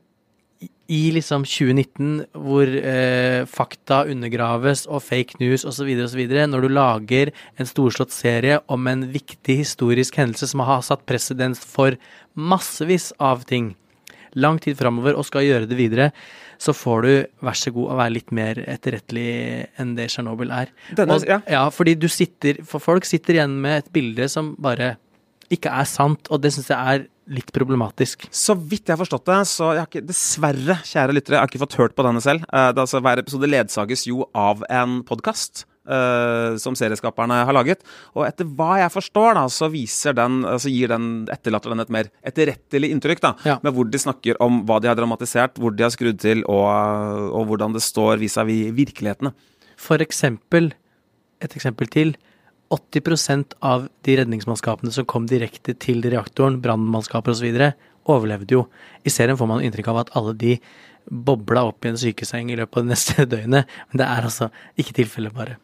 i- 0.87 1.11
liksom 1.15 1.45
2019, 1.45 2.25
hvor 2.33 2.67
eh, 2.67 3.45
fakta 3.45 4.03
undergraves 4.11 4.85
og 4.87 5.01
fake 5.03 5.39
news 5.39 5.65
osv., 5.65 5.87
osv., 6.05 6.21
når 6.49 6.61
du 6.61 6.69
lager 6.69 7.31
en 7.57 7.65
storslått 7.69 8.11
serie 8.11 8.59
om 8.69 8.87
en 8.87 9.07
viktig 9.11 9.57
historisk 9.63 10.15
hendelse 10.21 10.47
som 10.51 10.59
har 10.65 10.81
satt 10.85 11.05
presedens 11.05 11.59
for 11.65 11.97
massevis 12.35 13.11
av 13.19 13.43
ting 13.45 13.73
lang 14.35 14.59
tid 14.59 14.75
framover 14.77 15.15
og 15.15 15.25
skal 15.27 15.45
gjøre 15.47 15.69
det 15.69 15.77
videre, 15.79 16.09
så 16.59 16.73
får 16.75 17.01
du, 17.03 17.11
vær 17.43 17.57
så 17.59 17.71
god, 17.75 17.91
å 17.91 17.97
være 17.99 18.13
litt 18.15 18.31
mer 18.35 18.59
etterrettelig 18.67 19.27
enn 19.79 19.95
det 19.97 20.09
Tsjernobyl 20.11 20.51
er. 20.55 20.71
Denne- 20.95 21.15
og, 21.17 21.25
ja. 21.51 21.65
fordi 21.71 21.95
du 21.99 22.07
sitter 22.11 22.61
For 22.67 22.79
folk 22.83 23.05
sitter 23.07 23.39
igjen 23.39 23.57
med 23.61 23.83
et 23.83 23.91
bilde 23.95 24.27
som 24.31 24.53
bare 24.59 24.95
ikke 25.53 25.69
er 25.69 25.85
sant, 25.89 26.31
og 26.31 26.41
det 26.41 26.53
syns 26.55 26.71
jeg 26.71 26.95
er 26.95 27.05
litt 27.35 27.51
problematisk. 27.53 28.27
Så 28.33 28.53
vidt 28.57 28.85
jeg 28.85 28.93
har 28.95 29.01
forstått 29.01 29.25
det, 29.29 29.37
så 29.49 29.71
jeg 29.73 29.81
har 29.83 29.89
ikke, 29.89 30.07
dessverre, 30.09 30.79
kjære 30.85 31.15
lyttere, 31.15 31.37
jeg 31.37 31.41
har 31.41 31.49
ikke 31.49 31.63
fått 31.65 31.79
hørt 31.79 31.95
på 31.97 32.05
denne 32.05 32.21
selv. 32.21 32.45
Eh, 32.51 32.71
det, 32.73 32.83
altså, 32.83 33.01
hver 33.01 33.21
episode 33.21 33.49
ledsages 33.49 34.05
jo 34.09 34.27
av 34.33 34.65
en 34.69 35.01
podkast. 35.07 35.65
som 35.85 36.73
serieskaperne 36.73 37.45
har 37.45 37.53
laget. 37.53 37.83
Og 38.17 38.23
etter 38.25 38.47
hva 38.57 38.79
jeg 38.79 38.89
forstår, 38.89 39.35
da, 39.37 39.43
så 39.53 39.67
viser 39.69 40.15
den, 40.17 40.39
altså 40.49 40.71
gir 40.73 40.89
den, 40.89 41.27
etterlater 41.29 41.69
den 41.69 41.83
et 41.83 41.91
mer 41.93 42.09
etterrettelig 42.25 42.89
inntrykk. 42.89 43.21
da, 43.21 43.35
Ja. 43.45 43.59
Med 43.61 43.71
hvor 43.75 43.85
de 43.85 43.99
snakker 44.01 44.35
om 44.41 44.65
hva 44.65 44.79
de 44.81 44.87
har 44.89 44.95
dramatisert, 44.97 45.59
hvor 45.61 45.69
de 45.75 45.83
har 45.83 45.91
skrudd 45.93 46.17
til, 46.17 46.41
og, 46.49 46.65
og 47.37 47.45
hvordan 47.45 47.77
det 47.77 47.83
står 47.85 48.17
vis-à-vis 48.17 48.73
virkelighetene. 48.73 49.31
For 49.77 50.01
eksempel, 50.01 50.73
et 51.39 51.53
eksempel 51.53 51.87
til. 51.87 52.15
80% 52.73 53.57
av 53.65 53.87
de 54.07 54.17
redningsmannskapene 54.19 54.93
som 54.93 55.07
kom 55.09 55.27
direkte 55.29 55.75
til 55.77 56.01
reaktoren, 56.05 56.61
brannmannskaper 56.63 57.35
osv., 57.35 57.59
overlevde 58.05 58.53
jo. 58.53 58.65
I 59.05 59.13
serien 59.13 59.37
får 59.37 59.49
man 59.49 59.63
inntrykk 59.65 59.89
av 59.91 60.03
at 60.03 60.11
alle 60.17 60.35
de 60.37 60.57
bobla 61.05 61.65
opp 61.69 61.85
i 61.85 61.91
en 61.91 61.99
sykeseng 61.99 62.51
i 62.51 62.57
løpet 62.57 62.81
av 62.81 62.85
det 62.85 62.93
neste 62.93 63.25
døgnet, 63.33 63.77
men 63.89 64.01
det 64.01 64.09
er 64.09 64.29
altså 64.29 64.49
ikke 64.81 64.97
tilfellet, 65.01 65.33
bare. 65.35 65.59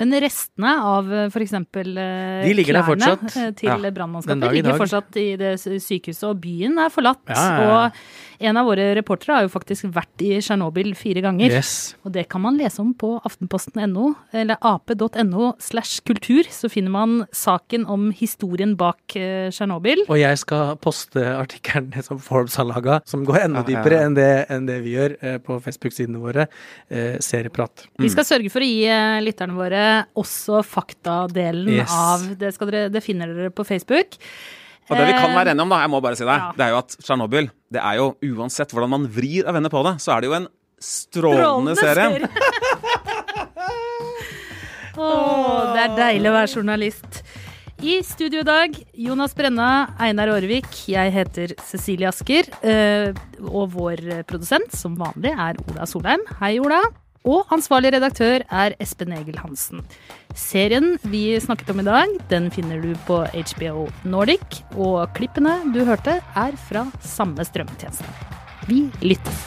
Men 0.00 0.14
restene 0.24 0.72
av 0.88 1.10
f.eks. 1.28 1.52
De 1.52 1.82
der 1.92 2.62
klærne 2.64 3.10
eh, 3.28 3.50
til 3.58 3.68
Ja, 3.68 3.76
brannmannskapet 3.92 4.54
ligger 4.54 4.72
dag. 4.72 4.80
fortsatt 4.80 5.18
i 5.20 5.28
det 5.36 5.52
sykehuset, 5.60 6.24
og 6.30 6.40
byen 6.42 6.78
er 6.80 6.92
forlatt. 6.92 7.20
Ja, 7.28 7.34
ja, 7.36 7.58
ja. 7.60 7.72
Og 7.76 8.46
en 8.48 8.58
av 8.58 8.66
våre 8.66 8.88
reportere 8.98 9.36
har 9.36 9.44
jo 9.46 9.52
faktisk 9.52 9.86
vært 9.94 10.24
i 10.24 10.32
Tsjernobyl 10.42 10.94
fire 10.98 11.22
ganger. 11.22 11.52
Yes. 11.60 11.94
Og 12.02 12.14
det 12.16 12.24
kan 12.32 12.42
man 12.42 12.56
lese 12.58 12.80
om 12.82 12.94
på 12.98 13.12
aftenposten.no, 13.28 14.08
eller 14.32 14.58
ap.no 14.64 15.52
slash 15.62 16.00
kultur. 16.08 16.48
Så 16.50 16.72
finner 16.72 16.90
man 16.96 17.14
saken 17.36 17.84
om 17.86 18.08
historien 18.16 18.74
bak 18.80 19.14
eh, 19.20 19.52
Tsjernobyl. 19.52 20.06
Og 20.08 20.18
jeg 20.18 20.40
skal 20.40 20.74
poste 20.82 21.20
artikkelen 21.36 21.92
som 22.08 22.18
Forbes 22.22 22.56
har 22.58 22.66
laga, 22.70 23.02
som 23.06 23.26
går 23.28 23.44
enda 23.44 23.62
Ja, 23.62 23.68
ja, 23.68 23.76
ja. 23.76 23.84
dypere 23.84 24.02
enn 24.08 24.16
det, 24.18 24.30
enn 24.50 24.66
det 24.66 24.80
vi 24.88 24.96
gjør 24.96 25.18
eh, 25.20 25.38
på 25.44 25.60
Facebook-sidene 25.62 26.22
våre. 26.22 26.48
Serieprat. 27.22 27.86
Mm. 27.92 28.02
Vi 28.06 28.10
skal 28.12 28.26
sørge 28.26 28.50
for 28.52 28.64
å 28.64 28.66
gi 28.66 28.82
eh, 28.90 29.20
lytterne 29.22 29.54
våre 29.56 29.81
også 30.18 30.62
faktadelen 30.66 31.68
Yes. 31.80 31.92
av 31.92 32.26
det, 32.40 32.52
skal 32.56 32.70
dere, 32.72 32.90
det 32.92 33.02
finner 33.04 33.30
dere 33.32 33.50
på 33.54 33.64
Facebook. 33.68 34.18
Og 34.90 34.96
det 34.98 35.06
vi 35.08 35.12
kan 35.14 35.30
Eh, 35.30 35.36
være 35.38 35.52
enige 35.54 35.62
om, 35.64 35.70
da, 35.72 35.78
jeg 35.84 35.90
må 35.92 36.00
bare 36.04 36.16
si 36.18 36.24
det, 36.26 36.34
ja. 36.36 36.50
det 36.58 36.64
er 36.66 36.72
jo 36.74 36.78
at 36.82 36.96
Tsjernobyl, 37.00 37.46
det 37.72 37.80
er 37.80 38.00
jo 38.00 38.06
uansett 38.34 38.72
hvordan 38.74 38.90
man 38.92 39.06
vrir 39.14 39.46
og 39.46 39.54
vender 39.56 39.70
på 39.72 39.82
det, 39.86 39.94
så 40.02 40.16
er 40.16 40.20
det 40.24 40.28
jo 40.32 40.34
en 40.40 40.48
strålende, 40.82 41.76
serie. 41.78 42.28
Åh, 44.98 45.72
det 45.72 45.80
er 45.86 45.94
deilig 45.96 46.28
å 46.28 46.34
være 46.36 46.50
journalist. 46.52 47.22
I 47.82 47.96
studio 48.06 48.42
i 48.44 48.46
dag, 48.46 48.76
Jonas 48.94 49.32
Brenna, 49.34 49.68
Einar 49.98 50.30
Aarvik, 50.34 50.68
jeg 50.92 51.14
heter 51.14 51.54
Cecilie 51.66 52.06
Asker. 52.10 52.46
eh, 52.62 53.10
Og 53.42 53.72
vår 53.72 54.22
produsent, 54.28 54.70
som 54.76 54.94
vanlig, 55.00 55.32
er 55.34 55.56
Ola 55.72 55.86
Solheim. 55.90 56.20
Hei, 56.38 56.58
Ola. 56.62 56.82
Og 57.22 57.46
ansvarlig 57.54 57.92
redaktør 57.94 58.42
er 58.50 58.74
Espen 58.82 59.12
Egil 59.14 59.38
Hansen. 59.38 59.84
Serien 60.34 60.96
vi 61.06 61.38
snakket 61.42 61.70
om 61.70 61.82
i 61.82 61.86
dag, 61.86 62.16
den 62.32 62.50
finner 62.50 62.82
du 62.82 62.96
på 63.06 63.22
HBO 63.22 63.86
Nordic. 64.02 64.62
Og 64.74 65.06
klippene 65.14 65.60
du 65.74 65.84
hørte, 65.86 66.18
er 66.18 66.58
fra 66.68 66.88
samme 67.06 67.46
strømmetjeneste. 67.46 68.10
Vi 68.66 68.88
lyttes. 69.06 69.46